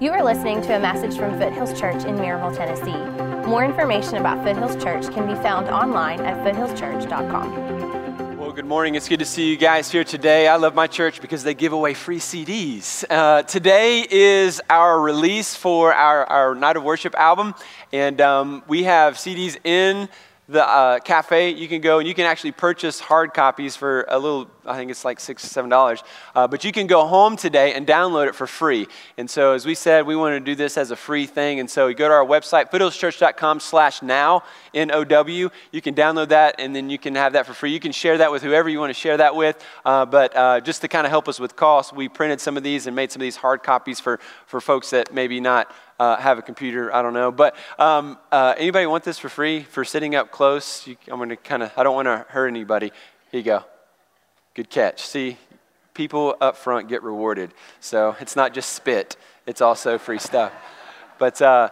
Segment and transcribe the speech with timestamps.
[0.00, 3.48] You are listening to a message from Foothills Church in Maryville, Tennessee.
[3.48, 8.36] More information about Foothills Church can be found online at foothillschurch.com.
[8.36, 8.96] Well, good morning.
[8.96, 10.48] It's good to see you guys here today.
[10.48, 13.04] I love my church because they give away free CDs.
[13.08, 17.54] Uh, today is our release for our, our Night of Worship album,
[17.92, 20.08] and um, we have CDs in
[20.48, 24.18] the uh, cafe, you can go and you can actually purchase hard copies for a
[24.18, 26.02] little, I think it's like six, seven dollars.
[26.34, 28.86] Uh, but you can go home today and download it for free.
[29.18, 31.60] And so, as we said, we wanted to do this as a free thing.
[31.60, 35.50] And so, you go to our website, foothillschurch.com slash now, N O W.
[35.72, 37.72] You can download that and then you can have that for free.
[37.72, 39.62] You can share that with whoever you want to share that with.
[39.84, 42.62] Uh, but uh, just to kind of help us with costs, we printed some of
[42.62, 46.16] these and made some of these hard copies for, for folks that maybe not uh,
[46.16, 46.94] have a computer.
[46.94, 47.30] I don't know.
[47.30, 50.86] But um, uh, anybody want this for free for sitting up close?
[50.86, 52.92] You, I'm going to kind of, I don't want to hurt anybody.
[53.30, 53.64] Here you go.
[54.54, 55.02] Good catch.
[55.02, 55.36] See,
[55.94, 57.52] people up front get rewarded.
[57.80, 60.52] So it's not just spit, it's also free stuff.
[61.18, 61.70] But, uh,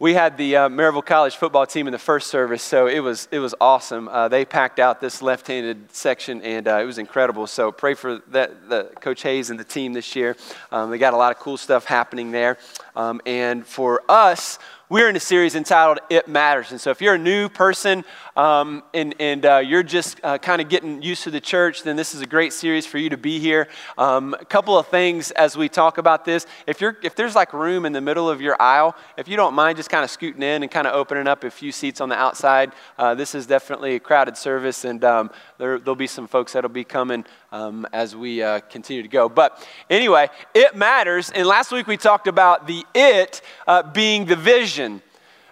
[0.00, 3.28] we had the uh, Maryville College football team in the first service, so it was,
[3.30, 4.08] it was awesome.
[4.08, 7.46] Uh, they packed out this left handed section, and uh, it was incredible.
[7.46, 10.38] So pray for that, the, Coach Hayes and the team this year.
[10.72, 12.56] Um, they got a lot of cool stuff happening there.
[12.96, 14.58] Um, and for us,
[14.90, 16.72] we're in a series entitled It Matters.
[16.72, 18.04] And so if you're a new person
[18.36, 21.94] um, and, and uh, you're just uh, kind of getting used to the church, then
[21.94, 23.68] this is a great series for you to be here.
[23.96, 26.44] Um, a couple of things as we talk about this.
[26.66, 29.54] If, you're, if there's like room in the middle of your aisle, if you don't
[29.54, 32.08] mind just kind of scooting in and kind of opening up a few seats on
[32.08, 36.26] the outside, uh, this is definitely a crowded service and um, there, will be some
[36.26, 39.28] folks that'll be coming um, as we uh, continue to go.
[39.28, 41.30] But anyway, it matters.
[41.30, 45.02] And last week we talked about the it uh, being the vision.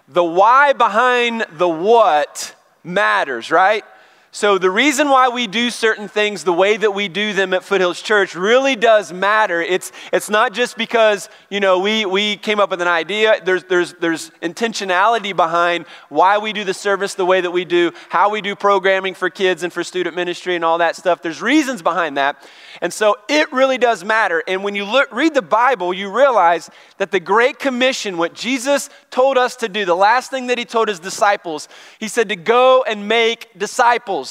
[0.08, 3.84] The why behind the what matters, right?
[4.30, 7.64] So, the reason why we do certain things the way that we do them at
[7.64, 9.62] Foothills Church really does matter.
[9.62, 13.40] It's, it's not just because, you know, we, we came up with an idea.
[13.42, 17.92] There's, there's, there's intentionality behind why we do the service the way that we do,
[18.10, 21.22] how we do programming for kids and for student ministry and all that stuff.
[21.22, 22.47] There's reasons behind that.
[22.82, 24.44] And so, it really does matter.
[24.47, 28.91] And when you look, read the Bible, you realize that the Great Commission, what Jesus
[29.10, 31.66] told us to do, the last thing that he told his disciples,
[31.98, 34.28] he said to go and make disciples disciples,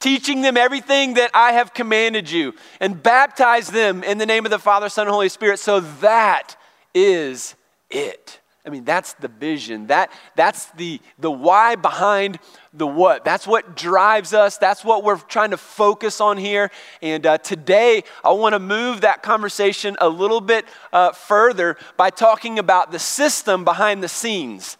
[0.00, 4.50] teaching them everything that I have commanded you, and baptize them in the name of
[4.50, 5.58] the Father, Son, and Holy Spirit.
[5.58, 6.56] So that
[6.94, 7.54] is
[7.90, 8.40] it.
[8.68, 9.86] I mean, that's the vision.
[9.86, 12.38] That, that's the, the why behind
[12.74, 13.24] the what.
[13.24, 14.58] That's what drives us.
[14.58, 16.70] That's what we're trying to focus on here.
[17.00, 22.10] And uh, today, I want to move that conversation a little bit uh, further by
[22.10, 24.76] talking about the system behind the scenes.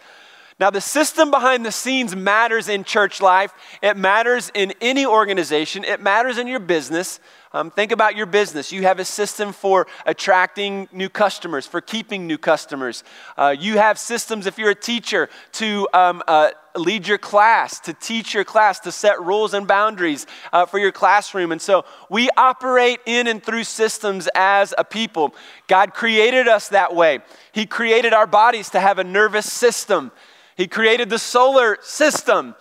[0.60, 3.52] Now, the system behind the scenes matters in church life.
[3.80, 5.84] It matters in any organization.
[5.84, 7.20] It matters in your business.
[7.52, 8.72] Um, think about your business.
[8.72, 13.04] You have a system for attracting new customers, for keeping new customers.
[13.36, 17.92] Uh, you have systems, if you're a teacher, to um, uh, lead your class, to
[17.92, 21.52] teach your class, to set rules and boundaries uh, for your classroom.
[21.52, 25.34] And so we operate in and through systems as a people.
[25.68, 27.20] God created us that way.
[27.52, 30.10] He created our bodies to have a nervous system.
[30.58, 32.56] He created the solar system.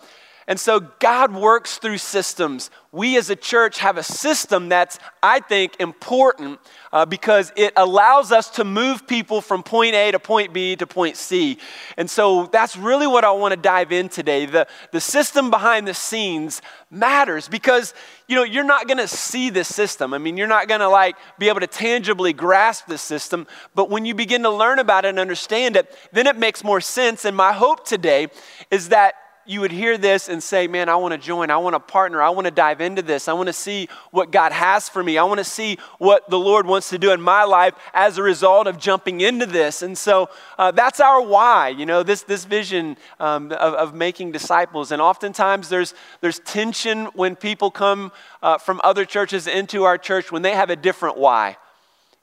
[0.48, 2.70] And so God works through systems.
[2.90, 6.58] We as a church have a system that's, I think, important
[6.90, 10.86] uh, because it allows us to move people from point A to point B to
[10.86, 11.58] point C.
[11.98, 14.46] And so that's really what I want to dive in today.
[14.46, 17.92] The, the system behind the scenes matters because,
[18.26, 20.14] you know, you're not going to see this system.
[20.14, 23.46] I mean, you're not going to like be able to tangibly grasp this system.
[23.74, 26.80] But when you begin to learn about it and understand it, then it makes more
[26.80, 27.26] sense.
[27.26, 28.28] And my hope today
[28.70, 29.12] is that
[29.48, 31.50] you would hear this and say, Man, I want to join.
[31.50, 32.20] I want to partner.
[32.20, 33.28] I want to dive into this.
[33.28, 35.16] I want to see what God has for me.
[35.16, 38.22] I want to see what the Lord wants to do in my life as a
[38.22, 39.80] result of jumping into this.
[39.82, 44.32] And so uh, that's our why, you know, this, this vision um, of, of, making
[44.32, 44.92] disciples.
[44.92, 50.30] And oftentimes there's, there's tension when people come uh, from other churches into our church
[50.30, 51.56] when they have a different why.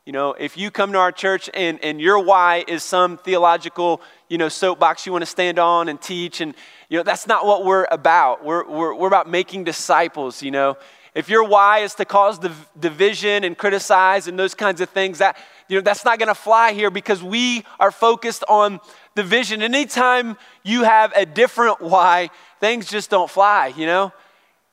[0.06, 4.04] You know, if you come to our church and, and your why is some theological,
[4.30, 6.54] you know, soapbox you want to stand on and teach, and,
[6.90, 8.46] you know, that's not what we're about.
[8.46, 10.78] We're, we're, we're about making disciples, you know.
[11.16, 15.18] If your why is to cause div- division and criticize and those kinds of things,
[15.18, 18.82] that, you know, that's not going to fly here because we are focused on
[19.16, 19.64] the vision.
[19.64, 22.30] Anytime you have a different why,
[22.60, 24.14] things just don't fly, you know.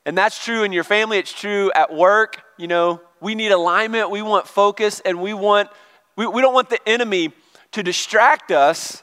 [0.05, 4.11] And that's true in your family, it's true at work, you know we need alignment,
[4.11, 5.71] we want focus, and we want
[6.17, 7.33] we, we don't want the enemy
[7.71, 9.03] to distract us,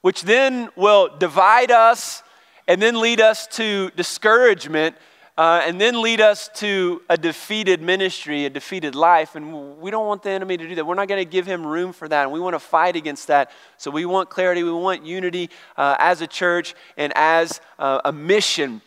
[0.00, 2.22] which then will divide us
[2.66, 4.96] and then lead us to discouragement
[5.38, 9.34] uh, and then lead us to a defeated ministry, a defeated life.
[9.34, 10.86] And we don't want the enemy to do that.
[10.86, 12.22] We're not going to give him room for that.
[12.22, 13.50] And we want to fight against that.
[13.76, 18.12] So we want clarity, we want unity uh, as a church and as uh, a
[18.12, 18.80] mission.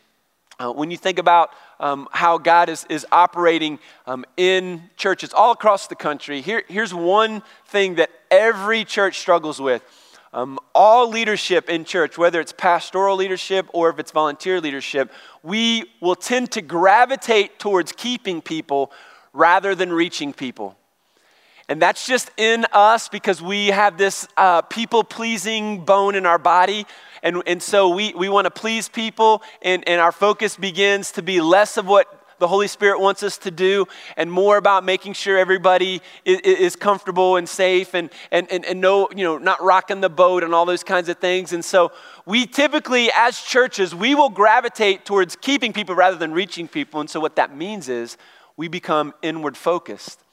[0.60, 5.52] Uh, when you think about um, how God is, is operating um, in churches all
[5.52, 9.84] across the country, here, here's one thing that every church struggles with
[10.34, 15.12] um, all leadership in church, whether it's pastoral leadership or if it's volunteer leadership,
[15.42, 18.92] we will tend to gravitate towards keeping people
[19.34, 20.78] rather than reaching people.
[21.70, 26.40] And that's just in us because we have this uh, people pleasing bone in our
[26.40, 26.88] body.
[27.22, 31.22] And, and so we, we want to please people, and, and our focus begins to
[31.22, 32.08] be less of what
[32.40, 33.86] the Holy Spirit wants us to do
[34.18, 38.82] and more about making sure everybody is, is comfortable and safe and, and, and, and
[38.82, 41.54] no, you know, not rocking the boat and all those kinds of things.
[41.54, 41.92] And so
[42.26, 47.00] we typically, as churches, we will gravitate towards keeping people rather than reaching people.
[47.00, 48.18] And so what that means is
[48.58, 50.24] we become inward focused.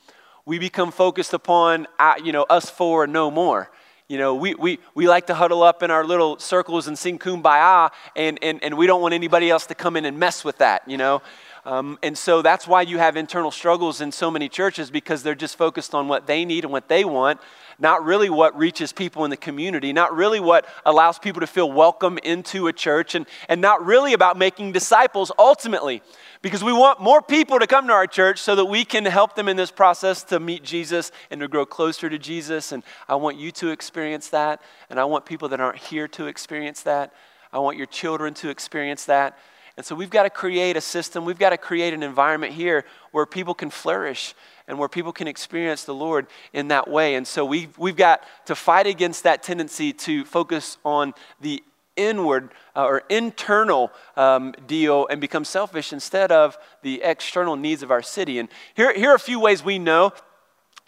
[0.47, 3.69] We become focused upon, uh, you know, us four and no more.
[4.07, 7.19] You know, we, we, we like to huddle up in our little circles and sing
[7.19, 10.59] kumbaya, and, and, and we don't want anybody else to come in and mess with
[10.59, 11.21] that, you know?
[11.65, 15.35] Um, and so that's why you have internal struggles in so many churches because they're
[15.35, 17.41] just focused on what they need and what they want,
[17.79, 21.71] not really what reaches people in the community, not really what allows people to feel
[21.71, 26.03] welcome into a church, and, and not really about making disciples ultimately.
[26.43, 29.35] Because we want more people to come to our church so that we can help
[29.35, 32.73] them in this process to meet Jesus and to grow closer to Jesus.
[32.73, 34.63] And I want you to experience that.
[34.89, 37.13] And I want people that aren't here to experience that.
[37.53, 39.39] I want your children to experience that.
[39.77, 42.87] And so we've got to create a system, we've got to create an environment here
[43.11, 44.35] where people can flourish
[44.69, 47.15] and where people can experience the Lord in that way.
[47.15, 51.63] And so we've, we've got to fight against that tendency to focus on the
[51.97, 57.91] inward uh, or internal um, deal and become selfish instead of the external needs of
[57.91, 58.39] our city.
[58.39, 60.13] And here, here are a few ways we know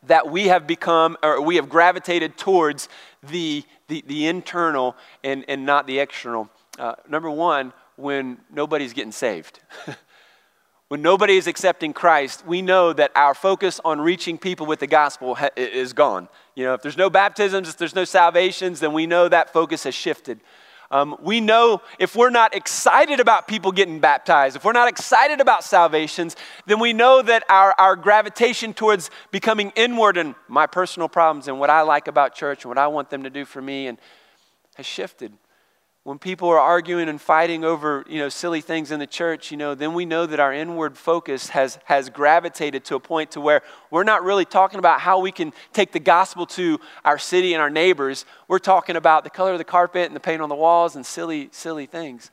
[0.07, 2.89] that we have become or we have gravitated towards
[3.23, 6.49] the, the, the internal and, and not the external.
[6.79, 9.61] Uh, number one, when nobody's getting saved.
[10.89, 14.87] when nobody is accepting Christ, we know that our focus on reaching people with the
[14.87, 16.29] gospel ha- is gone.
[16.55, 19.85] You know, if there's no baptisms, if there's no salvations, then we know that focus
[19.85, 20.41] has shifted.
[20.91, 25.39] Um, we know if we're not excited about people getting baptized, if we're not excited
[25.39, 31.11] about salvations, then we know that our, our gravitation towards becoming inward and my personal
[31.11, 33.61] problems and what I like about church and what I want them to do for
[33.61, 33.99] me and
[34.77, 35.35] has shifted
[36.09, 39.59] when people are arguing and fighting over you know silly things in the church you
[39.59, 43.43] know then we know that our inward focus has has gravitated to a point to
[43.43, 43.61] where
[43.91, 47.61] we're not really talking about how we can take the gospel to our city and
[47.61, 48.25] our neighbors.
[48.49, 51.05] We're talking about the color of the carpet and the paint on the walls and
[51.05, 52.31] silly silly things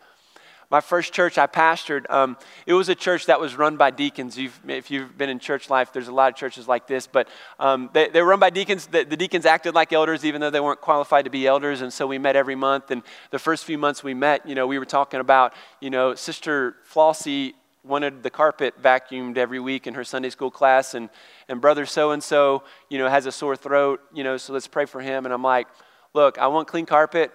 [0.70, 4.38] my first church I pastored, um, it was a church that was run by deacons.
[4.38, 7.28] You've, if you've been in church life, there's a lot of churches like this, but
[7.60, 8.88] um, they, they were run by deacons.
[8.88, 11.82] The, the, deacons acted like elders, even though they weren't qualified to be elders.
[11.82, 12.92] And so we met every month.
[12.92, 16.16] And the first few months we met, you know, we were talking about, you know,
[16.16, 17.54] Sister Flossie
[17.86, 21.10] wanted the carpet vacuumed every week in her Sunday school class, and,
[21.48, 24.68] and brother so and so, you know, has a sore throat, you know, so let's
[24.68, 25.26] pray for him.
[25.26, 25.68] And I'm like,
[26.14, 27.32] look, I want clean carpet.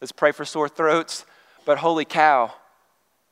[0.00, 1.24] Let's pray for sore throats.
[1.64, 2.52] But holy cow,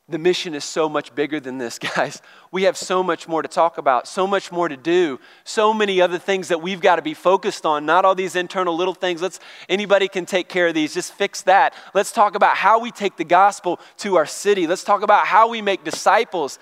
[0.09, 2.23] the mission is so much bigger than this, guys.
[2.53, 6.01] We have so much more to talk about, so much more to do, so many
[6.01, 7.87] other things that we've got to be focused on.
[7.87, 9.21] Not all these internal little things.
[9.21, 10.95] Let's anybody can take care of these.
[10.95, 11.75] Just fix that.
[11.93, 14.67] Let's talk about how we take the gospel to our city.
[14.67, 16.59] Let's talk about how we make disciples.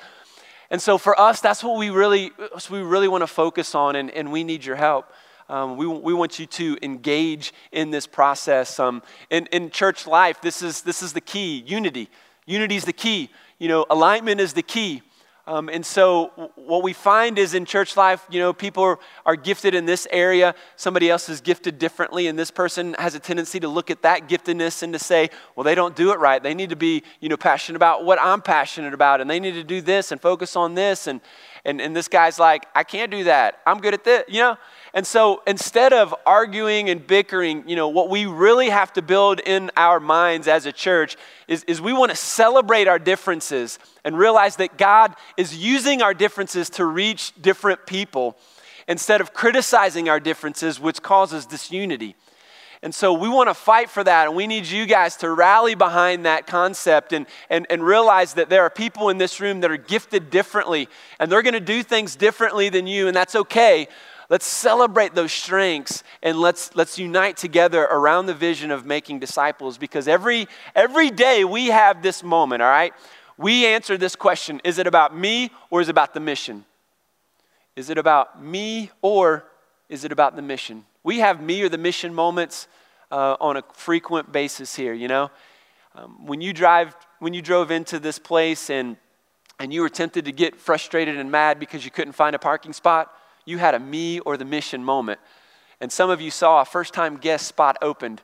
[0.70, 2.32] And so for us, that's what we really,
[2.70, 5.12] we really want to focus on, and, and we need your help.
[5.48, 8.80] Um, we, we want you to engage in this process.
[8.80, 12.08] Um, in, in church life, this is, this is the key unity.
[12.46, 13.30] Unity is the key.
[13.58, 15.02] You know, alignment is the key.
[15.46, 19.36] Um, and so, what we find is in church life, you know, people are, are,
[19.36, 23.60] gifted in this area, somebody else is gifted differently, and this person has a tendency
[23.60, 26.42] to look at that giftedness and to say, well, they don't do it right.
[26.42, 29.52] They need to be, you know, passionate about what I'm passionate about, and they need
[29.52, 31.06] to do this and focus on this.
[31.06, 31.20] And,
[31.66, 33.60] and, and this guy's like, I can't do that.
[33.66, 34.56] I'm good at this, you know?
[34.94, 39.40] And so instead of arguing and bickering, you know, what we really have to build
[39.40, 41.16] in our minds as a church
[41.48, 46.14] is, is we want to celebrate our differences and realize that God is using our
[46.14, 48.36] differences to reach different people
[48.86, 52.14] instead of criticizing our differences, which causes disunity.
[52.80, 55.74] And so we want to fight for that, and we need you guys to rally
[55.74, 59.70] behind that concept and, and, and realize that there are people in this room that
[59.70, 63.88] are gifted differently, and they're going to do things differently than you, and that's okay.
[64.30, 69.78] Let's celebrate those strengths and let's, let's unite together around the vision of making disciples
[69.78, 72.94] because every, every day we have this moment, all right?
[73.36, 76.64] we answer this question is it about me or is it about the mission?
[77.76, 79.44] Is it about me or
[79.88, 80.84] is it about the mission?
[81.02, 82.68] We have me or the mission moments
[83.10, 85.30] uh, on a frequent basis here, you know?
[85.94, 88.96] Um, when you drive, when you drove into this place and,
[89.58, 92.72] and you were tempted to get frustrated and mad because you couldn't find a parking
[92.72, 93.12] spot,
[93.44, 95.20] you had a me or the mission moment.
[95.80, 98.22] And some of you saw a first time guest spot opened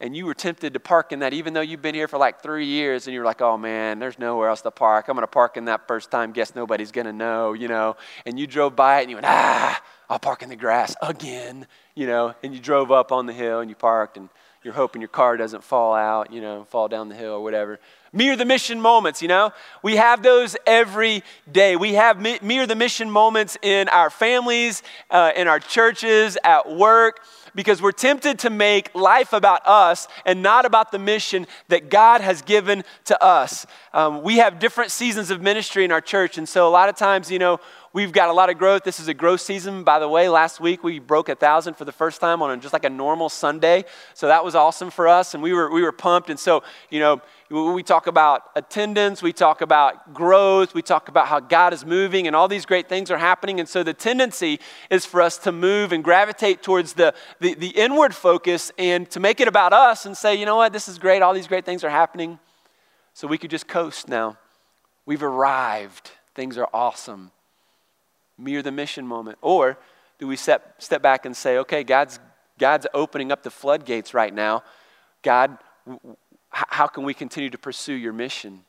[0.00, 2.42] and you were tempted to park in that even though you've been here for like
[2.42, 5.06] three years and you're like, oh man, there's nowhere else to park.
[5.08, 7.96] I'm going to park in that first time guess nobody's going to know, you know.
[8.26, 11.66] And you drove by it and you went, ah, I'll park in the grass again,
[11.94, 12.34] you know.
[12.42, 14.28] And you drove up on the hill and you parked and
[14.62, 17.78] you're hoping your car doesn't fall out, you know, fall down the hill or whatever.
[18.16, 19.52] Me or the mission moments, you know?
[19.82, 21.76] We have those every day.
[21.76, 26.38] We have me, me or the mission moments in our families, uh, in our churches,
[26.42, 27.20] at work
[27.54, 32.20] because we're tempted to make life about us and not about the mission that God
[32.20, 33.66] has given to us.
[33.92, 36.96] Um, we have different seasons of ministry in our church, and so a lot of
[36.96, 37.58] times, you know,
[37.96, 38.84] We've got a lot of growth.
[38.84, 39.82] This is a growth season.
[39.82, 42.74] By the way, last week we broke a thousand for the first time on just
[42.74, 43.86] like a normal Sunday.
[44.12, 46.28] So that was awesome for us, and we were we were pumped.
[46.28, 51.26] And so, you know, we talk about attendance, we talk about growth, we talk about
[51.26, 53.60] how God is moving, and all these great things are happening.
[53.60, 54.60] And so the tendency
[54.90, 59.20] is for us to move and gravitate towards the, the, the inward focus and to
[59.20, 61.64] make it about us and say, you know what, this is great, all these great
[61.64, 62.38] things are happening.
[63.14, 64.36] So we could just coast now.
[65.06, 67.30] We've arrived, things are awesome
[68.38, 69.38] me or the mission moment?
[69.40, 69.78] Or
[70.18, 72.18] do we step, step back and say, okay, God's,
[72.58, 74.62] God's opening up the floodgates right now.
[75.22, 75.58] God,
[76.50, 78.64] how can we continue to pursue your mission?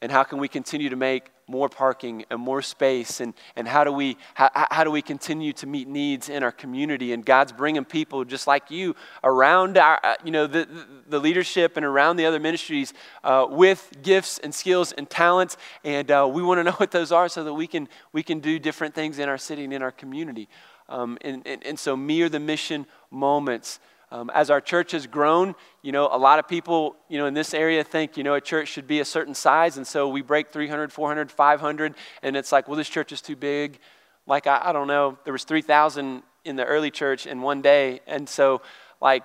[0.00, 3.20] And how can we continue to make more parking and more space?
[3.20, 6.52] And, and how, do we, how, how do we continue to meet needs in our
[6.52, 7.12] community?
[7.12, 10.68] And God's bringing people just like you around our, uh, you know, the,
[11.08, 15.56] the leadership and around the other ministries uh, with gifts and skills and talents.
[15.82, 18.38] And uh, we want to know what those are so that we can, we can
[18.38, 20.48] do different things in our city and in our community.
[20.88, 23.80] Um, and, and, and so, me or the mission moments.
[24.10, 27.34] Um, as our church has grown, you know, a lot of people, you know, in
[27.34, 29.76] this area think, you know, a church should be a certain size.
[29.76, 31.94] And so we break 300, 400, 500.
[32.22, 33.78] And it's like, well, this church is too big.
[34.26, 38.00] Like, I, I don't know, there was 3,000 in the early church in one day.
[38.06, 38.62] And so,
[39.00, 39.24] like,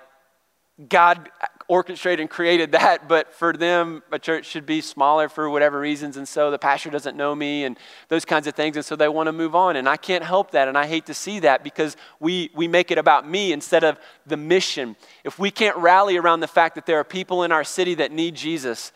[0.89, 1.29] God
[1.67, 6.17] orchestrated and created that, but for them, a church should be smaller for whatever reasons.
[6.17, 7.77] And so the pastor doesn't know me and
[8.09, 8.75] those kinds of things.
[8.75, 9.75] And so they want to move on.
[9.75, 10.67] And I can't help that.
[10.67, 13.99] And I hate to see that because we, we make it about me instead of
[14.25, 14.95] the mission.
[15.23, 18.11] If we can't rally around the fact that there are people in our city that
[18.11, 18.91] need Jesus,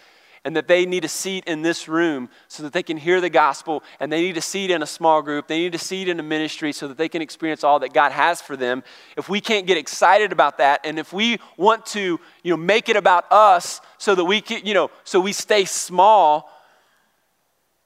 [0.47, 3.29] and that they need a seat in this room so that they can hear the
[3.29, 6.21] gospel and they need a seat in a small group they need a seat in
[6.21, 8.81] a ministry so that they can experience all that god has for them.
[9.17, 12.87] If we can't get excited about that and if we want to you know make
[12.87, 16.49] it about us so that we can you know so we stay small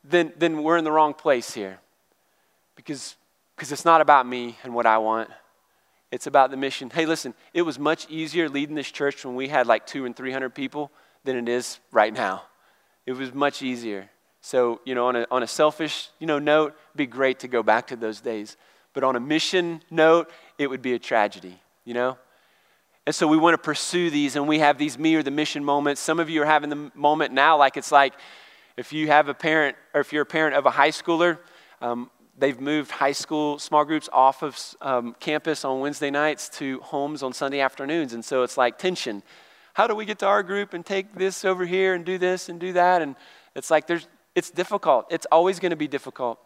[0.04, 1.80] then then we're in the wrong place here.
[2.76, 3.16] Because
[3.56, 5.32] because it's not about me and what i want.
[6.12, 6.92] It's about the mission.
[6.92, 10.16] Hey listen it was much easier leading this church when we had like two and
[10.16, 10.92] three hundred people
[11.24, 12.44] than it is right now
[13.06, 14.10] it was much easier.
[14.42, 17.48] So, you know, on a, on a selfish, you know, note, it'd be great to
[17.48, 18.58] go back to those days.
[18.94, 22.18] But on a mission note, it would be a tragedy, you know?
[23.06, 25.64] And so we want to pursue these, and we have these me or the mission
[25.64, 26.02] moments.
[26.02, 28.14] Some of you are having the moment now, like it's like
[28.78, 31.40] if you have a parent, or if you're a parent of a high schooler,
[31.82, 36.80] um, they've moved high school small groups off of um, campus on Wednesday nights to
[36.82, 38.14] homes on Sunday afternoons.
[38.14, 39.24] And so it's like tension
[39.74, 42.50] how do we get to our group and take this over here and do this
[42.50, 43.02] and do that?
[43.02, 43.16] And
[43.56, 45.08] it's like there's, it's difficult.
[45.10, 46.40] It's always going to be difficult.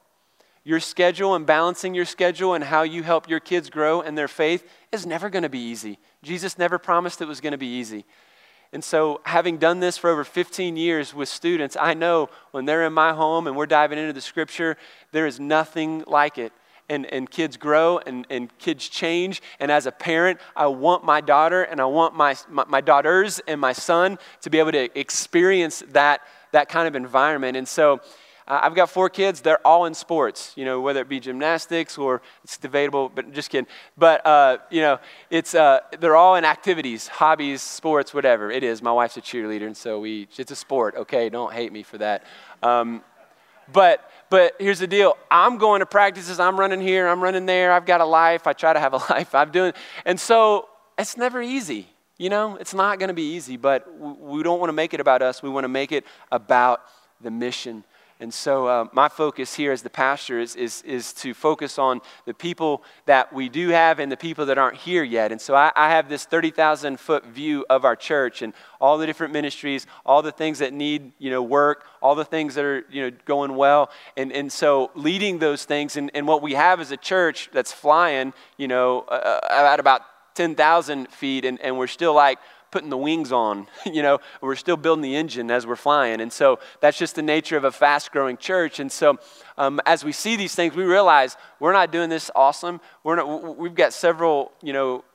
[0.64, 4.28] Your schedule and balancing your schedule and how you help your kids grow and their
[4.28, 6.00] faith is never going to be easy.
[6.24, 8.06] Jesus never promised it was going to be easy.
[8.74, 12.86] And so, having done this for over 15 years with students, I know when they're
[12.86, 14.76] in my home and we're diving into the scripture,
[15.12, 16.52] there is nothing like it
[16.90, 19.42] and, and kids grow and, and kids change.
[19.60, 23.42] And as a parent, I want my daughter and I want my, my, my daughters
[23.48, 27.58] and my son to be able to experience that, that kind of environment.
[27.58, 28.02] And so,
[28.48, 29.42] uh, I've got four kids.
[29.42, 33.50] They're all in sports, you know, whether it be gymnastics or it's debatable, but just
[33.50, 33.68] kidding.
[33.98, 35.00] But, uh, you know,
[35.32, 38.84] it's, uh, they're all in activities, hobbies, sports, whatever it is.
[38.84, 41.30] My wife's a cheerleader, and so we, it's a sport, okay?
[41.30, 42.24] Don't hate me for that.
[42.62, 43.04] Um,
[43.74, 47.72] but, but here's the deal I'm going to practices, I'm running here, I'm running there,
[47.72, 49.72] I've got a life, I try to have a life, I'm doing,
[50.04, 51.88] and so it's never easy.
[52.18, 55.00] You know, it's not going to be easy, but we don't want to make it
[55.00, 55.42] about us.
[55.42, 56.82] We want to make it about
[57.22, 57.86] the mission.
[58.18, 62.00] And so, uh, my focus here as the pastor is, is, is to focus on
[62.26, 65.34] the people that we do have and the people that aren't here yet.
[65.34, 69.06] And so, I, I have this 30,000 foot view of our church and all the
[69.06, 72.86] different ministries, all the things that need you know, work, all the things that are
[72.90, 73.90] you know, going well.
[74.16, 77.74] And, and so, leading those things and, and what we have as a church that's
[77.74, 80.02] flying you know, uh, uh at about
[80.36, 82.40] 10,000 feet, and, and we're still like,
[82.76, 83.68] putting the wings on.
[83.86, 86.20] you know, we're still building the engine as we're flying.
[86.20, 88.82] And so that's just the nature of a fast growing church.
[88.82, 89.18] And so
[89.58, 92.82] um, as we see these things, we realize we're not doing this awesome.
[93.02, 95.06] We're not, we've got several, you know,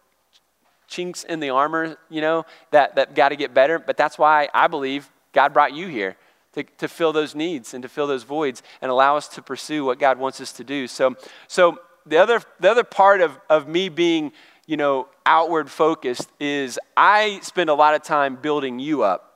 [0.88, 3.78] chinks in the armor, you know, that, that got to get better.
[3.78, 6.16] But that's why I believe God brought you here.
[6.54, 9.84] To, to fill those needs and to fill those voids and allow us to pursue
[9.84, 10.88] what God wants us to do.
[10.88, 11.14] So,
[11.46, 14.32] so the other, the other part of, of me being
[14.70, 19.34] you know, outward focused is I spend a lot of time building you up.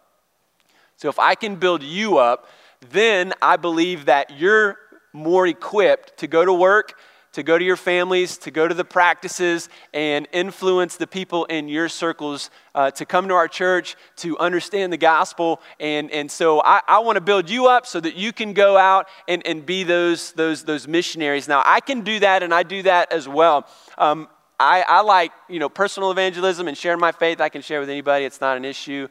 [0.96, 2.46] So if I can build you up,
[2.92, 4.76] then I believe that you're
[5.12, 7.00] more equipped to go to work,
[7.32, 11.68] to go to your families, to go to the practices, and influence the people in
[11.68, 15.60] your circles uh, to come to our church, to understand the gospel.
[15.80, 18.76] And, and so I, I want to build you up so that you can go
[18.76, 21.48] out and, and be those, those, those missionaries.
[21.48, 23.66] Now, I can do that, and I do that as well.
[23.98, 27.40] Um, I, I like, you know, personal evangelism and sharing my faith.
[27.40, 28.24] I can share with anybody.
[28.24, 29.08] It's not an issue.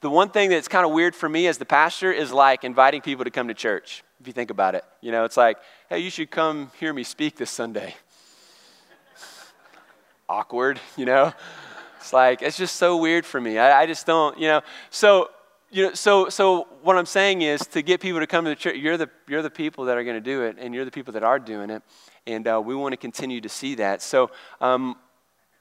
[0.00, 3.00] The one thing that's kind of weird for me as the pastor is like inviting
[3.00, 4.84] people to come to church, if you think about it.
[5.00, 7.96] You know, it's like, hey, you should come hear me speak this Sunday.
[10.28, 11.32] Awkward, you know?
[11.98, 13.58] It's like, it's just so weird for me.
[13.58, 14.60] I, I just don't, you know.
[14.90, 15.30] So,
[15.72, 18.56] you know, so, so what I'm saying is to get people to come to the
[18.56, 20.92] church, you're the, you're the people that are going to do it, and you're the
[20.92, 21.82] people that are doing it
[22.26, 24.02] and uh, we want to continue to see that.
[24.02, 24.30] So
[24.60, 24.96] um,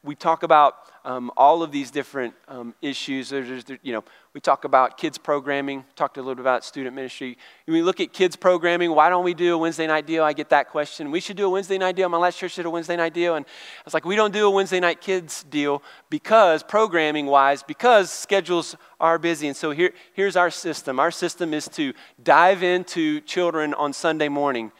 [0.04, 3.30] we talk about um, all of these different um, issues.
[3.30, 4.04] There's, there's, you know,
[4.34, 5.86] we talk about kids programming.
[5.96, 7.38] Talked a little bit about student ministry.
[7.66, 10.24] When we look at kids programming, why don't we do a Wednesday night deal?
[10.24, 11.12] I get that question.
[11.12, 12.10] We should do a Wednesday night deal.
[12.10, 14.48] My last church did a Wednesday night deal, and I was like, we don't do
[14.48, 19.48] a Wednesday night kids deal because programming wise, because schedules are busy.
[19.48, 21.00] And so here, here's our system.
[21.00, 24.72] Our system is to dive into children on Sunday morning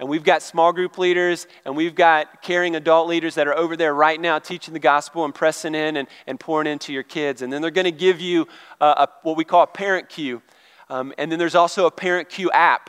[0.00, 3.76] and we've got small group leaders and we've got caring adult leaders that are over
[3.76, 7.42] there right now teaching the gospel and pressing in and, and pouring into your kids.
[7.42, 8.48] And then they're going to give you
[8.80, 10.40] a, a, what we call a parent cue.
[10.88, 12.88] Um, and then there's also a parent cue app.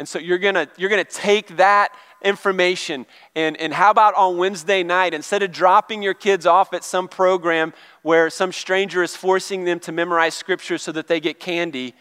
[0.00, 4.14] And so you're going to you're going to take that information and, and how about
[4.14, 7.72] on Wednesday night, instead of dropping your kids off at some program
[8.02, 11.94] where some stranger is forcing them to memorize scripture so that they get candy,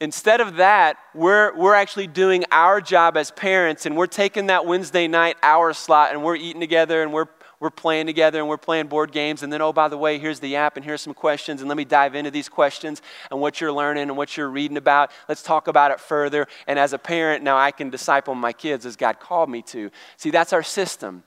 [0.00, 4.64] Instead of that, we're, we're actually doing our job as parents and we're taking that
[4.64, 7.26] Wednesday night hour slot and we're eating together and we're,
[7.60, 9.42] we're playing together and we're playing board games.
[9.42, 11.60] And then, oh, by the way, here's the app and here's some questions.
[11.60, 14.78] And let me dive into these questions and what you're learning and what you're reading
[14.78, 15.10] about.
[15.28, 16.46] Let's talk about it further.
[16.66, 19.90] And as a parent, now I can disciple my kids as God called me to.
[20.16, 21.24] See, that's our system.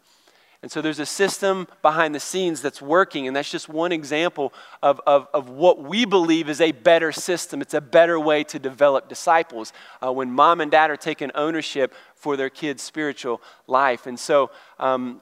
[0.63, 4.53] And so there's a system behind the scenes that's working, and that's just one example
[4.81, 7.61] of, of, of what we believe is a better system.
[7.61, 11.93] It's a better way to develop disciples uh, when mom and dad are taking ownership
[12.15, 14.07] for their kids' spiritual life.
[14.07, 15.21] And so, um,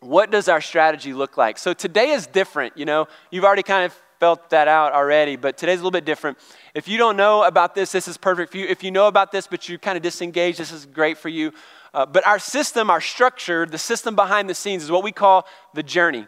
[0.00, 1.58] what does our strategy look like?
[1.58, 3.06] So today is different, you know.
[3.30, 6.38] You've already kind of felt that out already, but today's a little bit different.
[6.74, 8.66] If you don't know about this, this is perfect for you.
[8.66, 11.52] If you know about this, but you're kind of disengaged, this is great for you.
[11.94, 15.46] Uh, but our system, our structure, the system behind the scenes is what we call
[15.74, 16.26] the journey.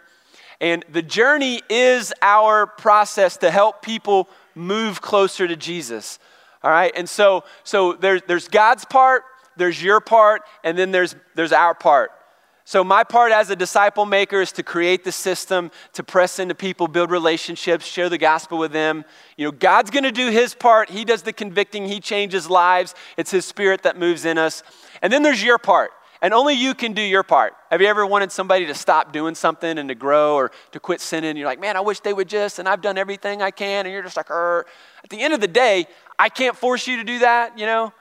[0.61, 6.19] And the journey is our process to help people move closer to Jesus.
[6.63, 6.93] All right?
[6.95, 9.25] And so, so there's, there's God's part,
[9.57, 12.13] there's your part, and then there's, there's our part.
[12.67, 16.55] So, my part as a disciple maker is to create the system, to press into
[16.55, 19.05] people, build relationships, share the gospel with them.
[19.37, 20.89] You know, God's going to do his part.
[20.89, 22.95] He does the convicting, he changes lives.
[23.19, 24.63] It's his spirit that moves in us.
[25.05, 25.91] And then there's your part.
[26.23, 27.53] And only you can do your part.
[27.71, 31.03] Have you ever wanted somebody to stop doing something and to grow or to quit
[31.03, 31.37] sinning?
[31.37, 33.85] You're like, man, I wish they would just, and I've done everything I can.
[33.85, 34.65] And you're just like, er.
[35.05, 35.87] At the end of the day,
[36.19, 37.93] I can't force you to do that, you know?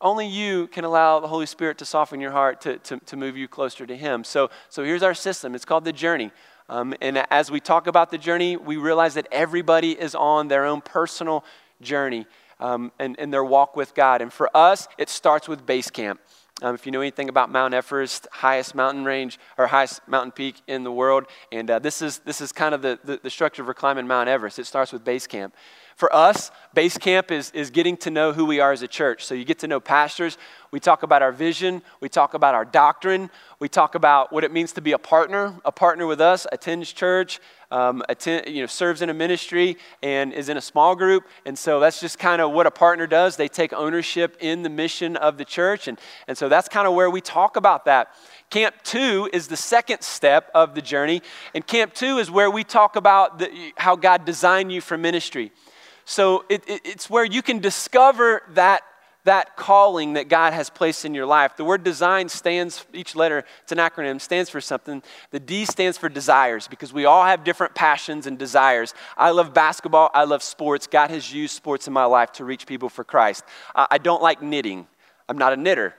[0.00, 3.36] Only you can allow the Holy Spirit to soften your heart to, to, to move
[3.36, 4.24] you closer to Him.
[4.24, 5.54] So, so here's our system.
[5.54, 6.32] It's called the journey.
[6.68, 10.64] Um, and as we talk about the journey, we realize that everybody is on their
[10.64, 11.44] own personal
[11.80, 12.26] journey
[12.58, 14.20] um, and, and their walk with God.
[14.20, 16.20] And for us, it starts with base camp.
[16.60, 20.60] Um, if you know anything about Mount Everest, highest mountain range or highest mountain peak
[20.66, 23.64] in the world, and uh, this is this is kind of the, the, the structure
[23.64, 24.58] for climbing Mount Everest.
[24.58, 25.54] It starts with base camp.
[25.98, 29.24] For us, base camp is, is getting to know who we are as a church.
[29.24, 30.38] So you get to know pastors.
[30.70, 31.82] We talk about our vision.
[31.98, 33.30] We talk about our doctrine.
[33.58, 36.92] We talk about what it means to be a partner, a partner with us, attends
[36.92, 37.40] church,
[37.72, 41.26] um, attend, you know, serves in a ministry, and is in a small group.
[41.44, 43.34] And so that's just kind of what a partner does.
[43.34, 45.88] They take ownership in the mission of the church.
[45.88, 48.14] And, and so that's kind of where we talk about that.
[48.50, 51.22] Camp two is the second step of the journey.
[51.56, 55.50] And camp two is where we talk about the, how God designed you for ministry.
[56.08, 58.82] So it, it, it's where you can discover that
[59.24, 61.54] that calling that God has placed in your life.
[61.58, 65.02] The word design stands, each letter, it's an acronym, stands for something.
[65.32, 68.94] The D stands for desires because we all have different passions and desires.
[69.18, 70.86] I love basketball, I love sports.
[70.86, 73.44] God has used sports in my life to reach people for Christ.
[73.74, 74.86] I don't like knitting,
[75.28, 75.94] I'm not a knitter.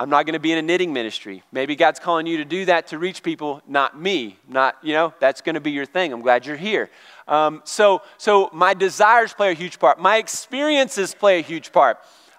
[0.00, 1.42] I'm not going to be in a knitting ministry.
[1.50, 4.36] Maybe God's calling you to do that to reach people, not me.
[4.48, 6.12] Not, you know, that's going to be your thing.
[6.12, 6.88] I'm glad you're here.
[7.26, 9.98] Um, so, so my desires play a huge part.
[9.98, 11.98] My experiences play a huge part.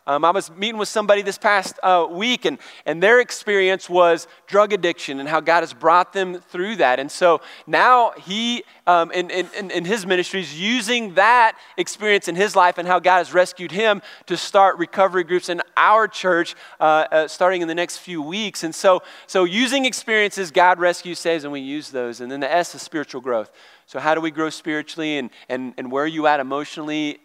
[0.09, 4.27] Um, I was meeting with somebody this past uh, week, and, and their experience was
[4.47, 6.99] drug addiction and how God has brought them through that.
[6.99, 12.33] And so now he, um, in, in, in his ministry, is using that experience in
[12.33, 16.55] his life and how God has rescued him to start recovery groups in our church
[16.79, 18.63] uh, uh, starting in the next few weeks.
[18.63, 22.19] And so, so using experiences, God rescues, saves, and we use those.
[22.19, 23.51] And then the S is spiritual growth.
[23.89, 27.17] So, how do we grow spiritually and, and, and where are you at emotionally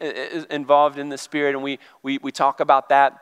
[0.48, 1.54] involved in the spirit?
[1.54, 3.18] And we, we, we talk about that.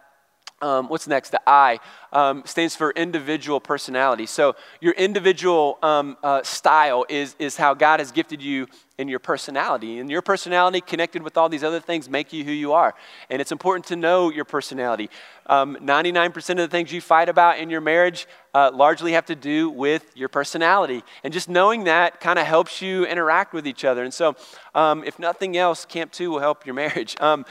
[0.61, 1.31] Um, what's next?
[1.31, 1.81] The I
[2.12, 4.27] um, stands for individual personality.
[4.27, 8.66] So, your individual um, uh, style is, is how God has gifted you
[8.98, 9.98] in your personality.
[9.98, 12.94] And your personality, connected with all these other things, make you who you are.
[13.31, 15.11] And it's important to know your personality.
[15.46, 19.35] Um, 99% of the things you fight about in your marriage uh, largely have to
[19.35, 21.03] do with your personality.
[21.25, 24.05] And just knowing that kind of helps you interact with each other.
[24.05, 24.37] And so,
[24.75, 27.16] um, if nothing else, Camp 2 will help your marriage.
[27.20, 27.44] Um,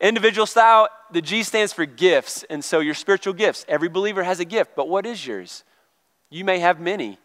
[0.00, 2.44] individual style, the G stands for gifts.
[2.50, 3.64] And so, your spiritual gifts.
[3.68, 5.64] Every believer has a gift, but what is yours?
[6.30, 7.18] You may have many.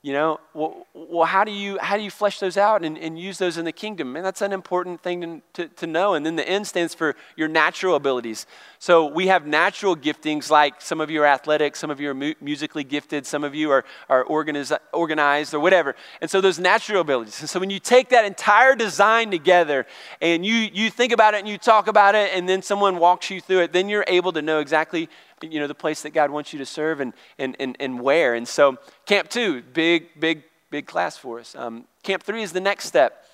[0.00, 3.18] You know, well, well, how, do you, how do you flesh those out and, and
[3.18, 4.14] use those in the kingdom?
[4.14, 6.14] And that's an important thing to, to, to know.
[6.14, 8.46] And then the N stands for your natural abilities.
[8.78, 12.14] So we have natural giftings, like some of you are athletic, some of you are
[12.14, 15.96] mu- musically gifted, some of you are, are organiz- organized or whatever.
[16.20, 17.40] And so those natural abilities.
[17.40, 19.84] And so when you take that entire design together
[20.22, 23.30] and you, you think about it and you talk about it, and then someone walks
[23.30, 25.08] you through it, then you're able to know exactly
[25.42, 28.34] you know, the place that God wants you to serve and, and, and, and where.
[28.34, 31.54] And so, Camp 2, big, big, big class for us.
[31.54, 33.24] Um, camp 3 is the next step.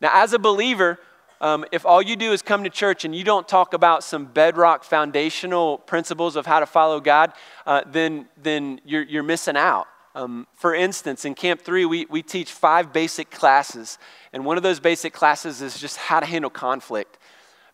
[0.00, 0.98] Now, as a believer,
[1.40, 4.26] um, if all you do is come to church and you don't talk about some
[4.26, 7.32] bedrock foundational principles of how to follow God,
[7.66, 9.86] uh, then, then you're, you're missing out.
[10.14, 13.98] Um, for instance, in Camp 3, we, we teach five basic classes.
[14.32, 17.18] And one of those basic classes is just how to handle conflict.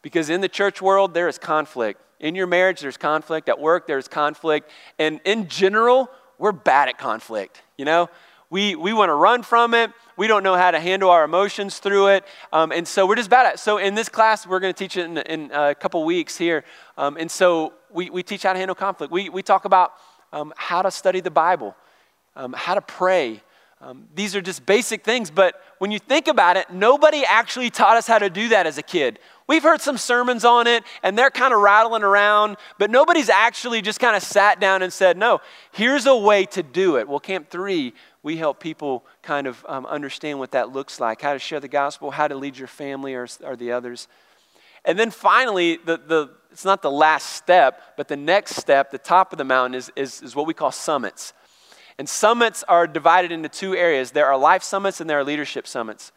[0.06, 2.00] Because in the church world, there is conflict.
[2.20, 3.48] In your marriage, there's conflict.
[3.48, 4.70] At work, there's conflict.
[5.00, 7.60] And in general, we're bad at conflict.
[7.76, 8.08] You know,
[8.48, 9.90] we, we want to run from it.
[10.16, 12.24] We don't know how to handle our emotions through it.
[12.52, 13.58] Um, and so we're just bad at it.
[13.58, 16.62] So in this class, we're going to teach it in, in a couple weeks here.
[16.96, 19.12] Um, and so we, we teach how to handle conflict.
[19.12, 19.94] We, we talk about
[20.32, 21.74] um, how to study the Bible,
[22.36, 23.42] um, how to pray.
[23.80, 27.96] Um, these are just basic things, but when you think about it, nobody actually taught
[27.96, 29.18] us how to do that as a kid.
[29.48, 33.80] We've heard some sermons on it and they're kind of rattling around, but nobody's actually
[33.80, 37.08] just kind of sat down and said, no, here's a way to do it.
[37.08, 41.32] Well, Camp 3, we help people kind of um, understand what that looks like, how
[41.32, 44.08] to share the gospel, how to lead your family or, or the others.
[44.84, 48.98] And then finally, the, the, it's not the last step, but the next step, the
[48.98, 51.32] top of the mountain, is, is, is what we call summits.
[51.98, 55.66] And summits are divided into two areas there are life summits and there are leadership
[55.66, 56.12] summits.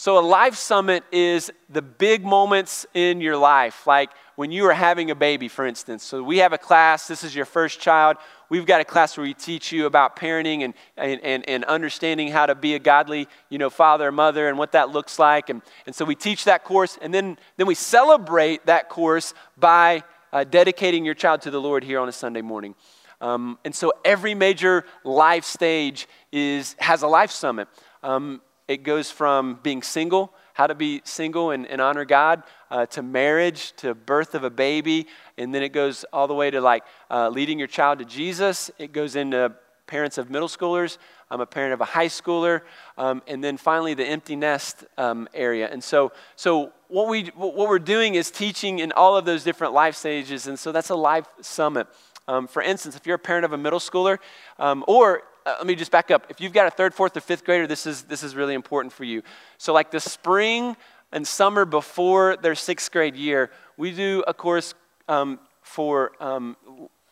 [0.00, 4.72] So, a life summit is the big moments in your life, like when you are
[4.72, 6.04] having a baby, for instance.
[6.04, 8.16] So, we have a class, this is your first child.
[8.48, 12.46] We've got a class where we teach you about parenting and, and, and understanding how
[12.46, 15.50] to be a godly you know, father or mother and what that looks like.
[15.50, 20.04] And, and so, we teach that course, and then, then we celebrate that course by
[20.32, 22.76] uh, dedicating your child to the Lord here on a Sunday morning.
[23.20, 27.66] Um, and so, every major life stage is, has a life summit.
[28.04, 32.84] Um, it goes from being single, how to be single and, and honor God, uh,
[32.86, 35.06] to marriage, to birth of a baby,
[35.38, 38.70] and then it goes all the way to like uh, leading your child to Jesus.
[38.78, 39.54] It goes into
[39.86, 40.98] parents of middle schoolers.
[41.30, 42.60] I'm a parent of a high schooler,
[42.98, 45.68] um, and then finally the empty nest um, area.
[45.70, 49.72] And so, so what we what we're doing is teaching in all of those different
[49.72, 51.86] life stages, and so that's a life summit.
[52.26, 54.18] Um, for instance, if you're a parent of a middle schooler,
[54.58, 56.26] um, or uh, let me just back up.
[56.28, 58.92] If you've got a third, fourth, or fifth grader, this is, this is really important
[58.92, 59.22] for you.
[59.56, 60.76] So, like the spring
[61.10, 64.74] and summer before their sixth grade year, we do a course
[65.08, 66.56] um, for um,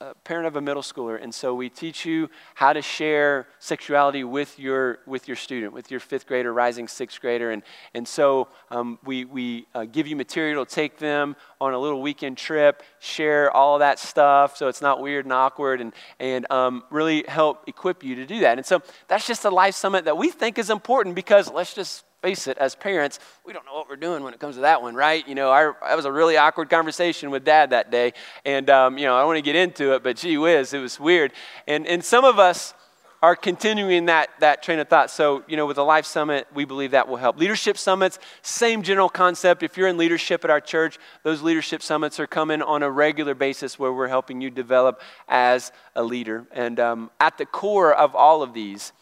[0.01, 4.25] a parent of a middle schooler, and so we teach you how to share sexuality
[4.25, 7.63] with your with your student, with your fifth grader, rising sixth grader, and
[7.95, 12.37] and so um, we we uh, give you material take them on a little weekend
[12.37, 17.25] trip, share all that stuff, so it's not weird and awkward, and and um, really
[17.27, 18.59] help equip you to do that.
[18.59, 22.05] And so that's just a life summit that we think is important because let's just
[22.27, 24.83] face it, as parents, we don't know what we're doing when it comes to that
[24.83, 25.29] one, right?
[25.29, 28.15] You know, I, that was a really awkward conversation with dad that day.
[28.45, 30.81] And, um, you know, I don't want to get into it, but gee whiz, it
[30.81, 31.31] was weird.
[31.69, 32.75] And, and some of us
[33.23, 35.09] are continuing that, that train of thought.
[35.09, 37.39] So, you know, with the Life Summit, we believe that will help.
[37.39, 39.63] Leadership summits, same general concept.
[39.63, 43.37] If you're in leadership at our church, those leadership summits are coming on a regular
[43.37, 46.45] basis where we're helping you develop as a leader.
[46.51, 48.93] And um, at the core of all of these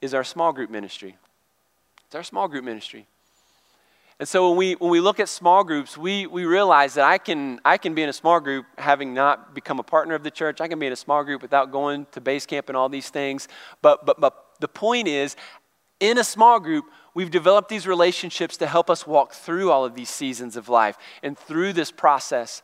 [0.00, 1.16] is our small group ministry.
[2.12, 3.06] It's our small group ministry.
[4.18, 7.16] And so when we, when we look at small groups, we, we realize that I
[7.16, 10.30] can, I can be in a small group having not become a partner of the
[10.30, 10.60] church.
[10.60, 13.08] I can be in a small group without going to base camp and all these
[13.08, 13.48] things.
[13.80, 15.36] But, but, but the point is,
[16.00, 19.94] in a small group, we've developed these relationships to help us walk through all of
[19.94, 22.62] these seasons of life and through this process.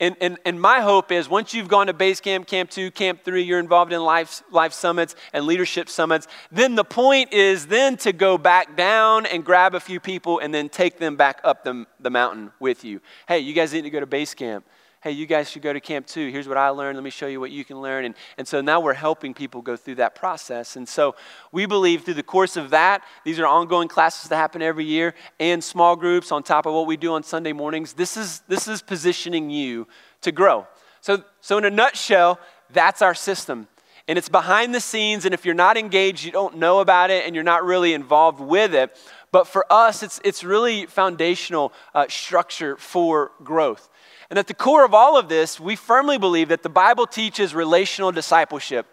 [0.00, 3.22] And, and, and my hope is once you've gone to base camp, camp two, camp
[3.22, 7.98] three, you're involved in life, life summits and leadership summits, then the point is then
[7.98, 11.64] to go back down and grab a few people and then take them back up
[11.64, 13.02] the, the mountain with you.
[13.28, 14.64] Hey, you guys need to go to base camp.
[15.02, 16.30] Hey, you guys should go to camp two.
[16.30, 16.98] Here's what I learned.
[16.98, 18.04] Let me show you what you can learn.
[18.04, 20.76] And, and so now we're helping people go through that process.
[20.76, 21.14] And so
[21.52, 25.14] we believe through the course of that, these are ongoing classes that happen every year
[25.38, 27.94] and small groups on top of what we do on Sunday mornings.
[27.94, 29.88] This is, this is positioning you
[30.20, 30.66] to grow.
[31.00, 33.68] So, so in a nutshell, that's our system.
[34.06, 37.26] And it's behind the scenes, and if you're not engaged, you don't know about it,
[37.26, 38.98] and you're not really involved with it.
[39.30, 43.88] But for us, it's, it's really foundational uh, structure for growth.
[44.30, 47.52] And at the core of all of this, we firmly believe that the Bible teaches
[47.52, 48.86] relational discipleship.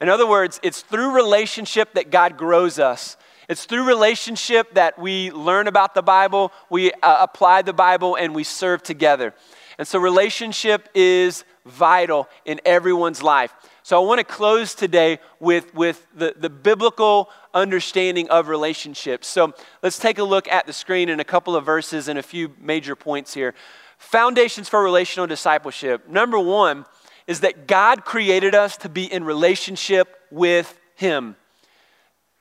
[0.00, 3.16] In other words, it's through relationship that God grows us.
[3.48, 8.32] It's through relationship that we learn about the Bible, we uh, apply the Bible, and
[8.32, 9.34] we serve together.
[9.76, 13.52] And so, relationship is vital in everyone's life.
[13.82, 19.26] So, I want to close today with, with the, the biblical understanding of relationships.
[19.26, 19.52] So,
[19.82, 22.54] let's take a look at the screen and a couple of verses and a few
[22.60, 23.54] major points here.
[24.00, 26.08] Foundations for relational discipleship.
[26.08, 26.86] Number one
[27.26, 31.36] is that God created us to be in relationship with Him.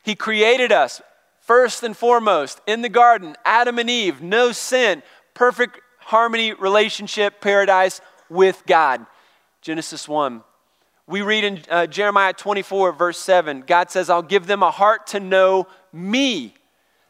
[0.01, 1.01] He created us
[1.41, 7.99] first and foremost in the garden, Adam and Eve, no sin, perfect harmony, relationship, paradise
[8.29, 9.05] with God.
[9.61, 10.41] Genesis 1.
[11.07, 15.07] We read in uh, Jeremiah 24, verse 7, God says, I'll give them a heart
[15.07, 16.53] to know me,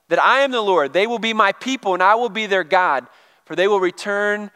[0.07, 0.91] that I am the Lord.
[0.91, 3.07] They will be my people, and I will be their God
[3.49, 4.51] for they will return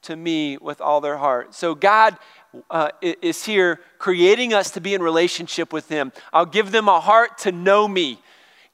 [0.00, 1.54] to me with all their heart.
[1.54, 2.16] So God
[2.70, 6.10] uh, is here creating us to be in relationship with Him.
[6.32, 8.18] I'll give them a heart to know me.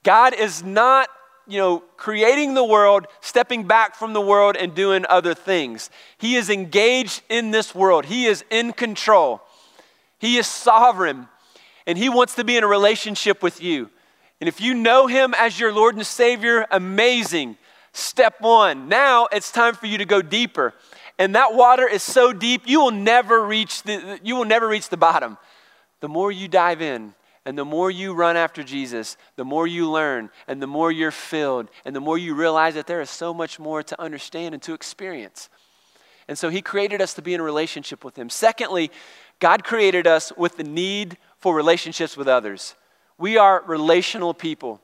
[0.05, 1.09] God is not,
[1.49, 5.91] you know, creating the world, stepping back from the world, and doing other things.
[6.17, 9.43] He is engaged in this world, He is in control,
[10.21, 11.27] He is sovereign,
[11.89, 13.91] and He wants to be in a relationship with you.
[14.41, 17.57] And if you know Him as your Lord and Savior, amazing.
[17.93, 18.89] Step one.
[18.89, 20.75] Now it's time for you to go deeper.
[21.19, 24.89] And that water is so deep, you will never reach the, you will never reach
[24.89, 25.37] the bottom.
[26.01, 29.91] The more you dive in, and the more you run after Jesus, the more you
[29.91, 33.35] learn, and the more you're filled, and the more you realize that there is so
[33.35, 35.49] much more to understand and to experience.
[36.29, 38.31] And so He created us to be in a relationship with Him.
[38.31, 38.91] Secondly,
[39.41, 42.75] God created us with the need for relationships with others.
[43.19, 44.81] We are relational people.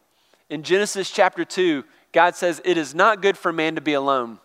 [0.49, 4.39] In Genesis chapter 2, God says it is not good for man to be alone.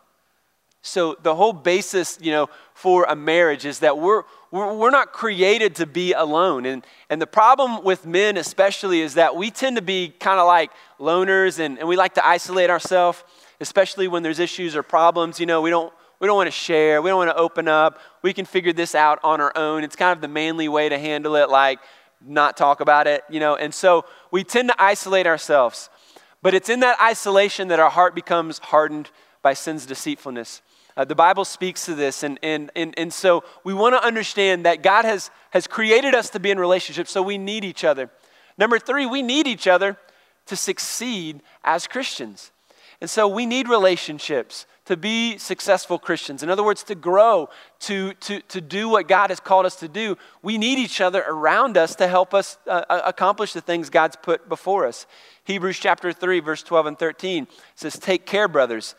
[0.82, 5.14] So the whole basis, you know, for a marriage is that we're, we're, we're not
[5.14, 6.66] created to be alone.
[6.66, 10.48] And, and the problem with men especially is that we tend to be kind of
[10.48, 13.24] like loners and, and we like to isolate ourselves,
[13.60, 15.40] especially when there's issues or problems.
[15.40, 17.02] You know, we don't, we don't want to share.
[17.02, 18.00] We don't want to open up.
[18.24, 19.84] We can figure this out on our own.
[19.84, 21.80] It's kind of the manly way to handle it, like
[22.26, 23.56] not talk about it, you know.
[23.56, 25.90] And so we tend to isolate ourselves.
[26.42, 29.10] But it's in that isolation that our heart becomes hardened
[29.42, 30.62] by sin's deceitfulness.
[30.98, 34.66] Uh, the Bible speaks to this, and, and, and, and so we want to understand
[34.66, 38.10] that God has, has created us to be in relationships, so we need each other.
[38.58, 39.98] Number three, we need each other
[40.48, 42.52] to succeed as Christians.
[43.00, 46.42] And so we need relationships to be successful Christians.
[46.42, 47.50] In other words, to grow,
[47.82, 50.18] to, to, to do what God has called us to do.
[50.42, 54.16] We need each other around us to help us uh, uh accomplish the things God's
[54.16, 55.06] put before us.
[55.44, 58.96] Hebrews chapter 3, verse 12 and 13 says, Take care, brothers,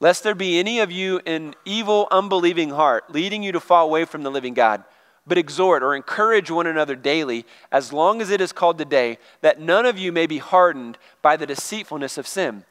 [0.00, 4.04] lest there be any of you an evil, unbelieving heart, leading you to fall away
[4.04, 4.84] from the living God.
[5.24, 9.60] but exhort or encourage one another daily, as long as it is called today, that
[9.60, 12.64] none of you may be hardened by the deceitfulness of sin.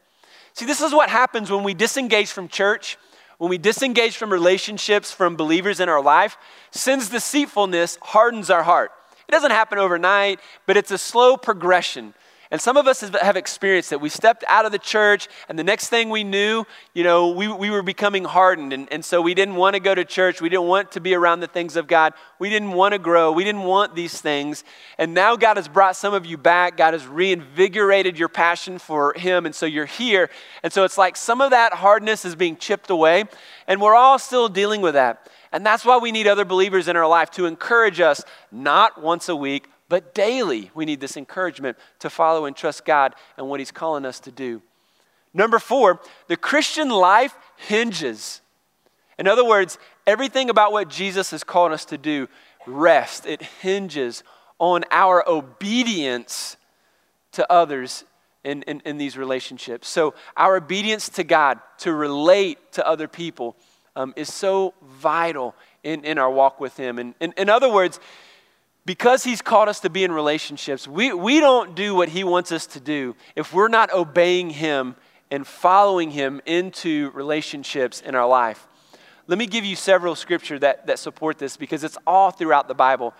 [0.53, 2.97] See, this is what happens when we disengage from church,
[3.37, 6.37] when we disengage from relationships, from believers in our life.
[6.71, 8.91] Sin's deceitfulness hardens our heart.
[9.27, 12.13] It doesn't happen overnight, but it's a slow progression.
[12.51, 14.01] And some of us have experienced it.
[14.01, 17.47] We stepped out of the church, and the next thing we knew, you know, we,
[17.47, 18.73] we were becoming hardened.
[18.73, 20.41] And, and so we didn't want to go to church.
[20.41, 22.13] We didn't want to be around the things of God.
[22.39, 23.31] We didn't want to grow.
[23.31, 24.65] We didn't want these things.
[24.97, 26.75] And now God has brought some of you back.
[26.75, 29.45] God has reinvigorated your passion for Him.
[29.45, 30.29] And so you're here.
[30.61, 33.23] And so it's like some of that hardness is being chipped away.
[33.65, 35.29] And we're all still dealing with that.
[35.53, 39.29] And that's why we need other believers in our life to encourage us, not once
[39.29, 43.59] a week, but daily, we need this encouragement to follow and trust God and what
[43.59, 44.61] He's calling us to do.
[45.33, 45.99] Number four,
[46.29, 48.39] the Christian life hinges.
[49.19, 49.77] In other words,
[50.07, 52.29] everything about what Jesus has called us to do
[52.65, 54.23] rests, it hinges
[54.59, 56.55] on our obedience
[57.33, 58.05] to others
[58.45, 59.89] in, in, in, these relationships.
[59.89, 63.57] So, our obedience to God, to relate to other people,
[63.97, 66.97] um, is so vital in, in our walk with Him.
[66.97, 67.99] And, in, in other words,
[68.85, 72.51] because he's called us to be in relationships, we, we don't do what he wants
[72.51, 74.95] us to do if we're not obeying him
[75.29, 78.67] and following him into relationships in our life.
[79.27, 82.73] Let me give you several scripture that, that support this because it's all throughout the
[82.73, 83.13] Bible,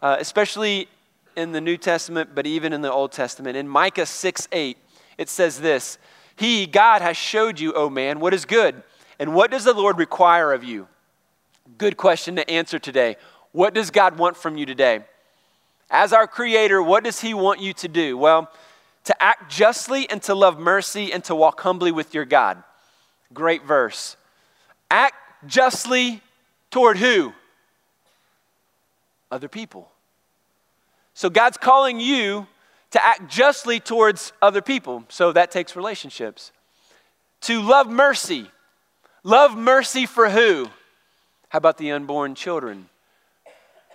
[0.00, 0.88] uh, especially
[1.36, 3.56] in the New Testament, but even in the Old Testament.
[3.56, 4.78] In Micah 6 8,
[5.18, 5.98] it says this
[6.36, 8.82] He, God, has showed you, O man, what is good.
[9.18, 10.86] And what does the Lord require of you?
[11.76, 13.16] Good question to answer today.
[13.58, 15.00] What does God want from you today?
[15.90, 18.16] As our Creator, what does He want you to do?
[18.16, 18.52] Well,
[19.02, 22.62] to act justly and to love mercy and to walk humbly with your God.
[23.34, 24.16] Great verse.
[24.92, 25.16] Act
[25.48, 26.22] justly
[26.70, 27.32] toward who?
[29.28, 29.90] Other people.
[31.14, 32.46] So God's calling you
[32.92, 35.02] to act justly towards other people.
[35.08, 36.52] So that takes relationships.
[37.40, 38.52] To love mercy.
[39.24, 40.68] Love mercy for who?
[41.48, 42.88] How about the unborn children?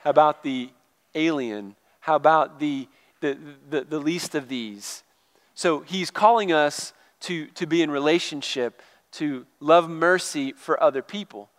[0.05, 0.69] About the
[1.15, 1.75] alien?
[2.01, 2.87] How about the,
[3.21, 3.37] the,
[3.69, 5.03] the, the least of these?
[5.55, 8.81] So he's calling us to, to be in relationship,
[9.13, 11.49] to love mercy for other people,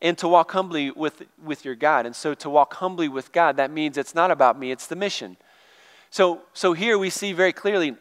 [0.00, 2.06] and to walk humbly with, with your God.
[2.06, 4.96] And so to walk humbly with God, that means it's not about me, it's the
[4.96, 5.36] mission.
[6.10, 7.96] So, so here we see very clearly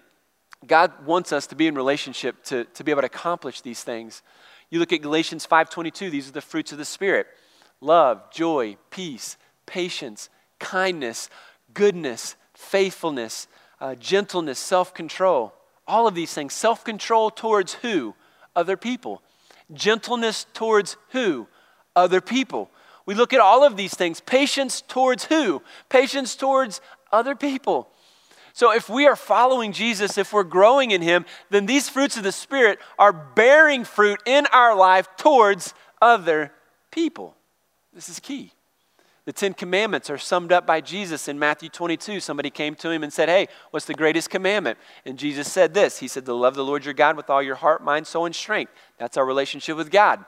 [0.65, 4.23] God wants us to be in relationship to, to be able to accomplish these things.
[4.69, 7.27] You look at Galatians 5:22, these are the fruits of the Spirit
[7.79, 9.37] love, joy, peace,
[9.67, 11.29] patience, kindness,
[11.75, 13.47] goodness, faithfulness,
[13.79, 15.53] uh, gentleness, self control.
[15.87, 16.53] All of these things.
[16.53, 18.15] Self control towards who?
[18.55, 19.21] Other people.
[19.71, 21.47] Gentleness towards who?
[21.95, 22.71] Other people.
[23.05, 24.19] We look at all of these things.
[24.19, 25.61] Patience towards who?
[25.89, 27.89] Patience towards other people.
[28.53, 32.23] So, if we are following Jesus, if we're growing in Him, then these fruits of
[32.23, 36.51] the Spirit are bearing fruit in our life towards other
[36.91, 37.35] people.
[37.93, 38.51] This is key.
[39.27, 42.21] The Ten Commandments are summed up by Jesus in Matthew 22.
[42.21, 44.77] Somebody came to him and said, Hey, what's the greatest commandment?
[45.03, 47.55] And Jesus said this He said, To love the Lord your God with all your
[47.55, 48.71] heart, mind, soul, and strength.
[48.97, 50.23] That's our relationship with God.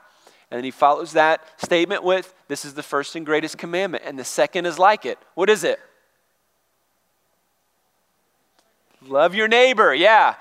[0.50, 4.04] And then he follows that statement with, This is the first and greatest commandment.
[4.06, 5.18] And the second is like it.
[5.32, 5.80] What is it?
[9.00, 9.94] Love your neighbor.
[9.94, 10.34] Yeah.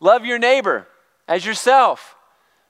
[0.00, 0.88] Love your neighbor
[1.28, 2.16] as yourself.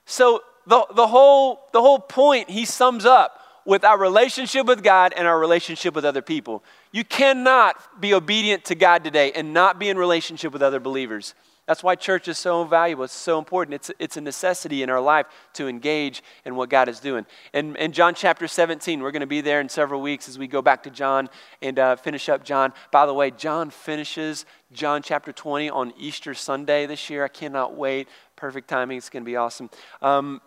[0.04, 5.12] So the, the, whole, the whole point he sums up with our relationship with God
[5.14, 6.64] and our relationship with other people.
[6.90, 11.34] You cannot be obedient to God today and not be in relationship with other believers.
[11.66, 13.04] That's why church is so valuable.
[13.04, 13.74] It's so important.
[13.74, 17.26] It's, it's a necessity in our life to engage in what God is doing.
[17.52, 20.46] And in John chapter 17, we're going to be there in several weeks as we
[20.46, 21.28] go back to John
[21.60, 22.72] and uh, finish up John.
[22.90, 27.22] By the way, John finishes John chapter 20 on Easter Sunday this year.
[27.22, 28.08] I cannot wait.
[28.34, 28.96] Perfect timing.
[28.96, 29.68] It's going to be awesome.
[30.00, 30.40] Um,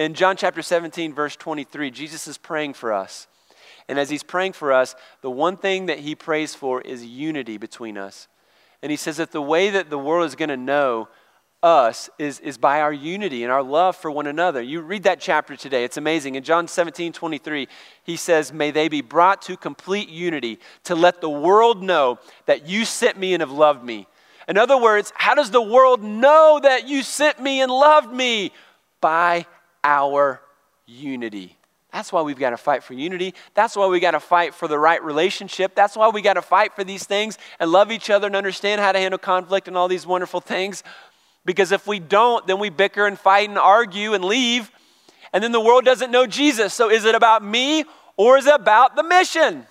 [0.00, 3.28] in John chapter 17, verse 23, Jesus is praying for us.
[3.86, 7.58] And as he's praying for us, the one thing that he prays for is unity
[7.58, 8.26] between us.
[8.82, 11.08] And he says that the way that the world is going to know
[11.62, 14.62] us is, is by our unity and our love for one another.
[14.62, 16.34] You read that chapter today, it's amazing.
[16.34, 17.68] In John 17, 23,
[18.02, 22.66] he says, May they be brought to complete unity to let the world know that
[22.66, 24.06] you sent me and have loved me.
[24.48, 28.52] In other words, how does the world know that you sent me and loved me?
[29.02, 29.46] By
[29.84, 30.40] our
[30.86, 31.56] unity.
[31.92, 33.34] That's why we've got to fight for unity.
[33.54, 35.74] That's why we got to fight for the right relationship.
[35.74, 38.80] That's why we got to fight for these things and love each other and understand
[38.80, 40.84] how to handle conflict and all these wonderful things.
[41.44, 44.70] Because if we don't, then we bicker and fight and argue and leave,
[45.32, 46.74] and then the world doesn't know Jesus.
[46.74, 47.84] So is it about me
[48.16, 49.66] or is it about the mission?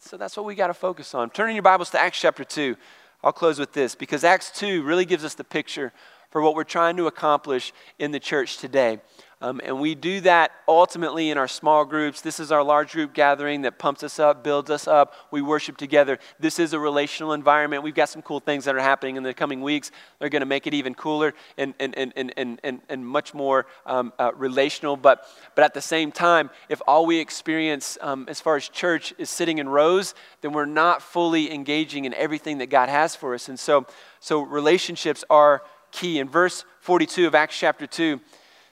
[0.00, 1.30] So that's what we got to focus on.
[1.30, 2.76] Turning your Bibles to Acts chapter 2.
[3.22, 5.92] I'll close with this because Acts 2 really gives us the picture
[6.30, 9.00] for what we're trying to accomplish in the church today.
[9.42, 12.22] Um, and we do that ultimately in our small groups.
[12.22, 15.12] This is our large group gathering that pumps us up, builds us up.
[15.30, 16.18] We worship together.
[16.40, 17.82] This is a relational environment.
[17.82, 19.90] We've got some cool things that are happening in the coming weeks.
[20.18, 23.66] They're going to make it even cooler and, and, and, and, and, and much more
[23.84, 24.96] um, uh, relational.
[24.96, 29.12] But, but at the same time, if all we experience um, as far as church
[29.18, 33.34] is sitting in rows, then we're not fully engaging in everything that God has for
[33.34, 33.50] us.
[33.50, 33.84] And so,
[34.18, 35.62] so relationships are
[35.92, 36.20] key.
[36.20, 38.18] In verse 42 of Acts chapter 2,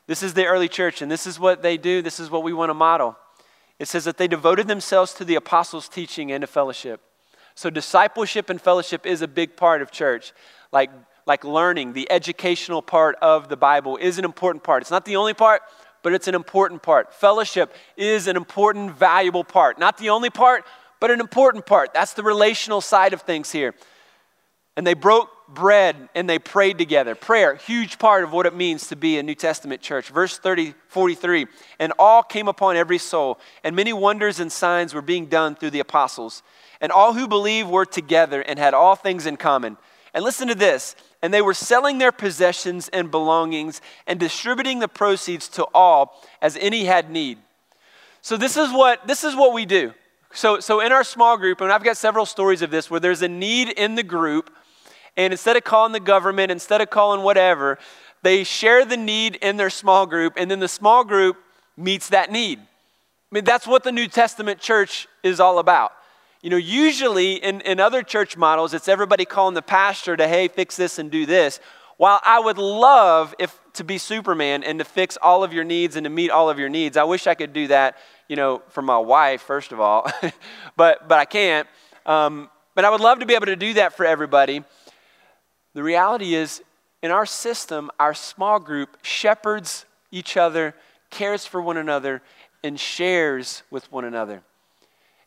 [0.06, 2.02] this is the early church, and this is what they do.
[2.02, 3.16] This is what we want to model.
[3.78, 7.00] It says that they devoted themselves to the apostles' teaching and to fellowship.
[7.54, 10.32] So, discipleship and fellowship is a big part of church.
[10.72, 10.90] Like,
[11.26, 14.82] like learning, the educational part of the Bible is an important part.
[14.82, 15.62] It's not the only part,
[16.02, 17.14] but it's an important part.
[17.14, 19.78] Fellowship is an important, valuable part.
[19.78, 20.64] Not the only part,
[21.00, 21.94] but an important part.
[21.94, 23.74] That's the relational side of things here.
[24.76, 27.14] And they broke bread and they prayed together.
[27.14, 30.08] Prayer, huge part of what it means to be a New Testament church.
[30.08, 31.46] Verse 30, 43,
[31.78, 35.70] and all came upon every soul, and many wonders and signs were being done through
[35.70, 36.42] the apostles.
[36.80, 39.76] And all who believed were together and had all things in common.
[40.12, 40.94] And listen to this.
[41.22, 46.56] And they were selling their possessions and belongings and distributing the proceeds to all as
[46.60, 47.38] any had need.
[48.20, 49.94] So this is what this is what we do.
[50.34, 53.22] So so in our small group, and I've got several stories of this where there's
[53.22, 54.50] a need in the group
[55.16, 57.78] and instead of calling the government, instead of calling whatever,
[58.22, 61.36] they share the need in their small group, and then the small group
[61.76, 62.58] meets that need.
[62.58, 62.64] I
[63.30, 65.92] mean, that's what the New Testament church is all about.
[66.40, 70.48] You know, usually in, in other church models, it's everybody calling the pastor to, hey,
[70.48, 71.58] fix this and do this.
[71.96, 75.96] While I would love if to be Superman and to fix all of your needs
[75.96, 77.96] and to meet all of your needs, I wish I could do that,
[78.28, 80.10] you know, for my wife, first of all,
[80.76, 81.68] but, but I can't.
[82.06, 84.64] Um, but I would love to be able to do that for everybody.
[85.74, 86.62] The reality is,
[87.02, 90.74] in our system, our small group shepherds each other,
[91.10, 92.22] cares for one another,
[92.62, 94.42] and shares with one another.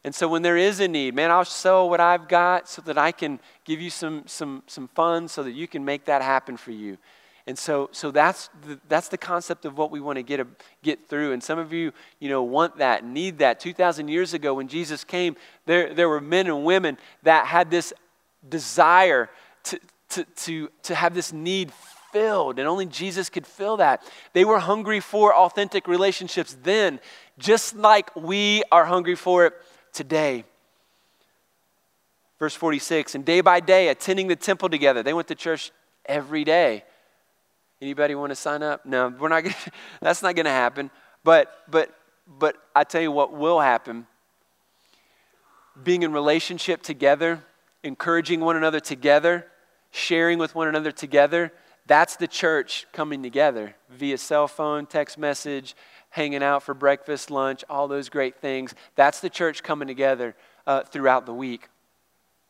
[0.04, 2.98] And so when there is a need, man, I'll sell what I've got so that
[2.98, 6.56] I can give you some, some, some funds so that you can make that happen
[6.56, 6.98] for you.
[7.46, 10.48] And so, so that's, the, that's the concept of what we want to get, a,
[10.84, 11.32] get through.
[11.32, 13.60] And some of you, you know, want that, need that.
[13.60, 15.36] 2,000 years ago when Jesus came,
[15.66, 17.94] there, there were men and women that had this
[18.48, 19.30] desire
[19.64, 19.80] to,
[20.18, 21.72] to, to, to have this need
[22.12, 24.04] filled, and only Jesus could fill that.
[24.34, 27.00] They were hungry for authentic relationships then,
[27.38, 29.54] just like we are hungry for it
[29.94, 30.44] today.
[32.40, 35.04] Verse 46, and day by day, attending the temple together.
[35.04, 35.72] They went to church
[36.06, 36.84] every day.
[37.82, 38.86] Anybody want to sign up?
[38.86, 39.56] No, we're not gonna,
[40.02, 40.90] that's not going to happen.
[41.24, 41.96] But, but,
[42.28, 44.08] but I tell you what will happen.
[45.84, 47.44] Being in relationship together,
[47.84, 49.46] encouraging one another together,
[49.98, 51.52] sharing with one another together,
[51.88, 55.76] that's the church coming together via cell phone, text message,
[56.10, 58.76] hanging out for breakfast, lunch, all those great things.
[58.96, 60.36] That's the church coming together
[60.66, 61.70] uh, throughout the week.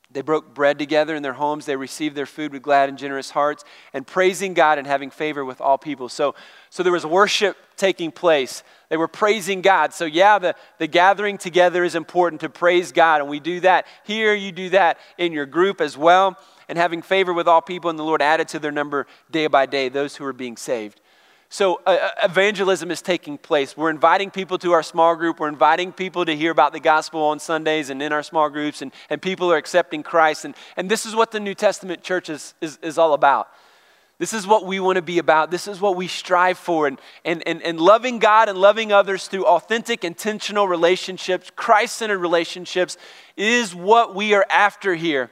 [0.09, 1.65] They broke bread together in their homes.
[1.65, 5.43] They received their food with glad and generous hearts and praising God and having favor
[5.43, 6.07] with all people.
[6.07, 6.33] So,
[6.69, 8.63] so there was worship taking place.
[8.89, 9.93] They were praising God.
[9.93, 13.85] So, yeah, the, the gathering together is important to praise God, and we do that
[14.05, 14.33] here.
[14.33, 16.37] You do that in your group as well
[16.67, 19.65] and having favor with all people, and the Lord added to their number day by
[19.65, 21.01] day those who were being saved.
[21.49, 23.77] So, uh, uh, evangelism is taking place.
[23.77, 25.39] We're inviting people to our small group.
[25.39, 28.81] We're inviting people to hear about the gospel on Sundays and in our small groups,
[28.81, 30.43] and, and people are accepting Christ.
[30.43, 33.47] And, and this is what the New Testament church is, is, is all about.
[34.19, 35.51] This is what we want to be about.
[35.51, 36.87] This is what we strive for.
[36.87, 42.17] And, and, and, and loving God and loving others through authentic, intentional relationships, Christ centered
[42.17, 42.97] relationships,
[43.37, 45.29] is what we are after here.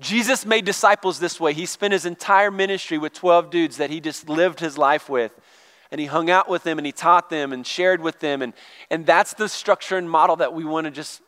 [0.00, 1.52] Jesus made disciples this way.
[1.52, 5.32] He spent his entire ministry with 12 dudes that he just lived his life with.
[5.90, 8.42] And he hung out with them and he taught them and shared with them.
[8.42, 8.54] And,
[8.90, 11.22] and that's the structure and model that we want to just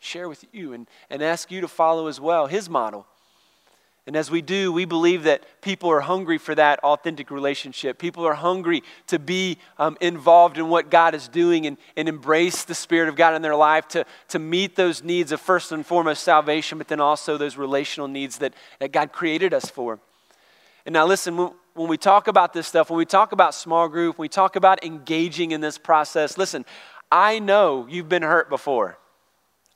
[0.00, 3.06] share with you and, and ask you to follow as well, his model.
[4.06, 7.98] And as we do, we believe that people are hungry for that authentic relationship.
[7.98, 12.64] People are hungry to be um, involved in what God is doing and, and embrace
[12.64, 15.86] the Spirit of God in their life, to, to meet those needs of first and
[15.86, 19.98] foremost salvation, but then also those relational needs that, that God created us for.
[20.84, 21.38] And now, listen,
[21.72, 24.54] when we talk about this stuff, when we talk about small group, when we talk
[24.54, 26.66] about engaging in this process, listen,
[27.10, 28.98] I know you've been hurt before.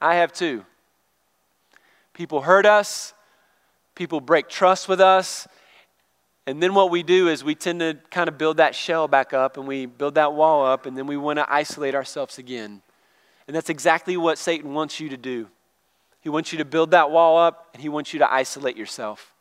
[0.02, 0.66] I have too.
[2.12, 3.14] People hurt us
[3.98, 5.48] people break trust with us.
[6.46, 9.34] And then what we do is we tend to kind of build that shell back
[9.34, 12.80] up and we build that wall up and then we want to isolate ourselves again.
[13.46, 15.48] And that's exactly what Satan wants you to do.
[16.20, 19.34] He wants you to build that wall up and he wants you to isolate yourself.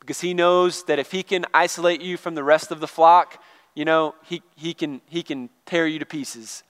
[0.00, 3.40] Because he knows that if he can isolate you from the rest of the flock,
[3.74, 6.64] you know, he, he, can, he can tear you to pieces.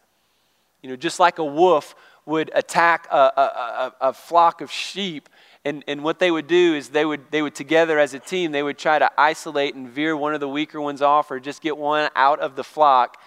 [0.82, 1.94] You know, just like a wolf
[2.26, 5.28] would attack a, a, a, a flock of sheep,
[5.64, 8.50] and, and what they would do is they would, they would together as a team,
[8.50, 11.62] they would try to isolate and veer one of the weaker ones off or just
[11.62, 13.18] get one out of the flock.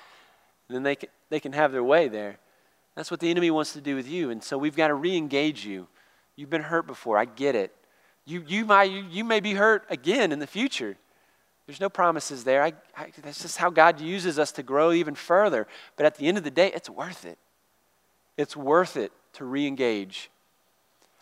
[0.67, 2.37] And then they can, they can have their way there.
[2.95, 4.31] That's what the enemy wants to do with you.
[4.31, 5.87] And so we've got to re engage you.
[6.35, 7.17] You've been hurt before.
[7.17, 7.73] I get it.
[8.25, 10.97] You, you, might, you, you may be hurt again in the future.
[11.67, 12.61] There's no promises there.
[12.63, 15.67] I, I, that's just how God uses us to grow even further.
[15.95, 17.37] But at the end of the day, it's worth it.
[18.37, 20.29] It's worth it to re engage.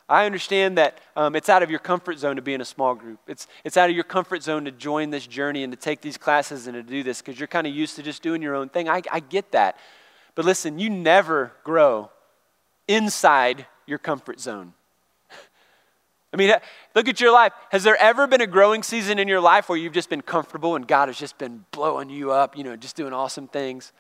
[0.10, 2.94] I understand that um, it's out of your comfort zone to be in a small
[2.94, 3.20] group.
[3.28, 6.18] It's, it's out of your comfort zone to join this journey and to take these
[6.18, 8.70] classes and to do this because you're kind of used to just doing your own
[8.70, 8.90] thing.
[8.90, 9.78] I, I get that.
[10.36, 12.12] But listen, you never grow
[12.88, 14.74] inside your comfort zone.
[16.34, 16.54] I mean,
[16.96, 17.54] look at your life.
[17.72, 20.76] Has there ever been a growing season in your life where you've just been comfortable
[20.76, 23.94] and God has just been blowing you up, you know, just doing awesome things?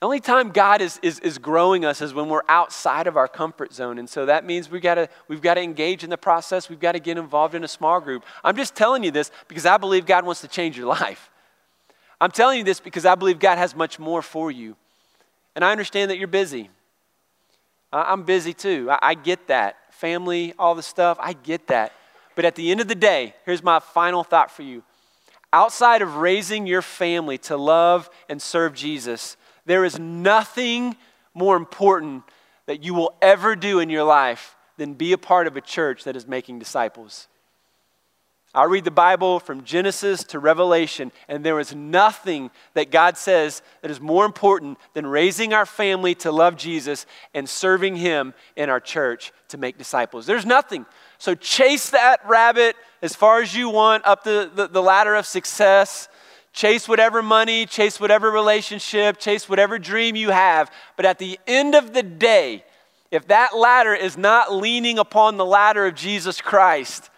[0.00, 3.28] The only time God is, is, is growing us is when we're outside of our
[3.28, 3.98] comfort zone.
[3.98, 6.70] And so that means we gotta, we've got to engage in the process.
[6.70, 8.24] We've got to get involved in a small group.
[8.42, 11.30] I'm just telling you this because I believe God wants to change your life.
[12.18, 14.74] I'm telling you this because I believe God has much more for you.
[15.54, 16.70] And I understand that you're busy.
[17.92, 18.88] I'm busy too.
[18.90, 21.18] I, I get that family, all the stuff.
[21.20, 21.92] I get that.
[22.36, 24.82] But at the end of the day, here's my final thought for you.
[25.52, 29.36] Outside of raising your family to love and serve Jesus,
[29.70, 30.96] there is nothing
[31.32, 32.24] more important
[32.66, 36.04] that you will ever do in your life than be a part of a church
[36.04, 37.28] that is making disciples.
[38.52, 43.62] I read the Bible from Genesis to Revelation, and there is nothing that God says
[43.82, 48.68] that is more important than raising our family to love Jesus and serving Him in
[48.68, 50.26] our church to make disciples.
[50.26, 50.84] There's nothing.
[51.18, 55.26] So chase that rabbit as far as you want up the, the, the ladder of
[55.26, 56.08] success.
[56.52, 60.70] Chase whatever money, chase whatever relationship, chase whatever dream you have.
[60.96, 62.64] But at the end of the day,
[63.10, 67.10] if that ladder is not leaning upon the ladder of Jesus Christ,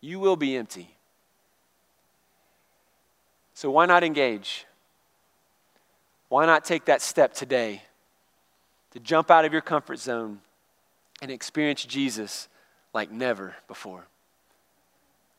[0.00, 0.94] you will be empty.
[3.54, 4.66] So why not engage?
[6.28, 7.82] Why not take that step today
[8.92, 10.40] to jump out of your comfort zone
[11.20, 12.48] and experience Jesus
[12.94, 14.06] like never before?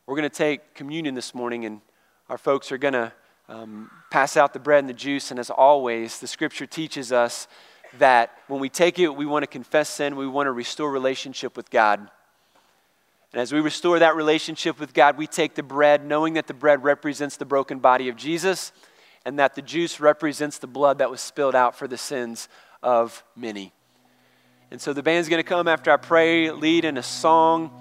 [0.05, 1.81] We're going to take communion this morning, and
[2.29, 3.11] our folks are going to
[3.49, 5.31] um, pass out the bread and the juice.
[5.31, 7.47] And as always, the scripture teaches us
[7.97, 11.57] that when we take it, we want to confess sin, we want to restore relationship
[11.57, 11.99] with God.
[13.33, 16.53] And as we restore that relationship with God, we take the bread, knowing that the
[16.53, 18.71] bread represents the broken body of Jesus
[19.25, 22.47] and that the juice represents the blood that was spilled out for the sins
[22.81, 23.73] of many.
[24.71, 27.71] And so the band's going to come after I pray, lead in a song.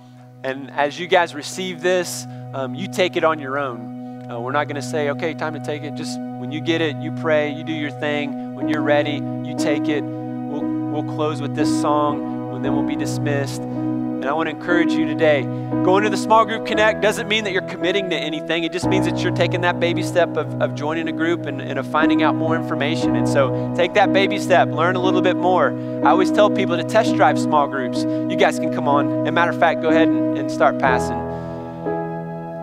[0.43, 2.25] And as you guys receive this,
[2.55, 3.98] um, you take it on your own.
[4.31, 5.95] Uh, we're not going to say, okay, time to take it.
[5.95, 8.55] Just when you get it, you pray, you do your thing.
[8.55, 10.03] When you're ready, you take it.
[10.03, 13.63] We'll, we'll close with this song, and then we'll be dismissed.
[13.63, 15.43] And I want to encourage you today.
[15.43, 18.65] Going to the Small Group Connect doesn't mean that you're committing to anything.
[18.65, 21.63] It just means that you're taking that baby step of, of joining a group and,
[21.63, 23.17] and of finding out more information.
[23.17, 25.71] And so take that baby step, learn a little bit more.
[26.05, 28.03] I always tell people to test drive small groups.
[28.03, 29.27] You guys can come on.
[29.27, 31.28] And matter of fact, go ahead and, and start passing.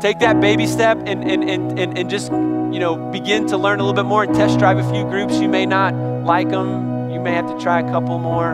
[0.05, 3.79] Take that baby step and, and, and, and, and just, you know, begin to learn
[3.79, 5.39] a little bit more and test drive a few groups.
[5.39, 7.09] You may not like them.
[7.09, 8.53] You may have to try a couple more.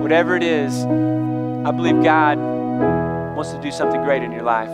[0.00, 2.38] Whatever it is, I believe God
[3.36, 4.70] wants to do something great in your life.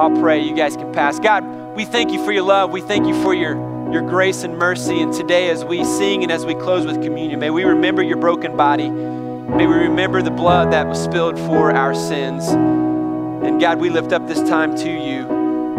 [0.00, 0.42] I'll pray.
[0.42, 1.20] You guys can pass.
[1.20, 1.44] God,
[1.76, 2.70] we thank you for your love.
[2.70, 3.52] We thank you for your,
[3.92, 5.02] your grace and mercy.
[5.02, 8.16] And today, as we sing and as we close with communion, may we remember your
[8.16, 8.88] broken body.
[8.88, 12.85] May we remember the blood that was spilled for our sins.
[13.46, 15.28] And God, we lift up this time to you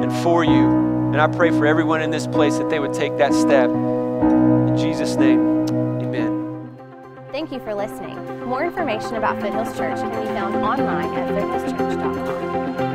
[0.02, 0.88] and for you.
[1.12, 3.70] And I pray for everyone in this place that they would take that step.
[3.70, 5.66] In Jesus' name,
[6.02, 6.78] amen.
[7.32, 8.18] Thank you for listening.
[8.46, 12.87] More information about Foothills Church can be found online at foothillschurch.com.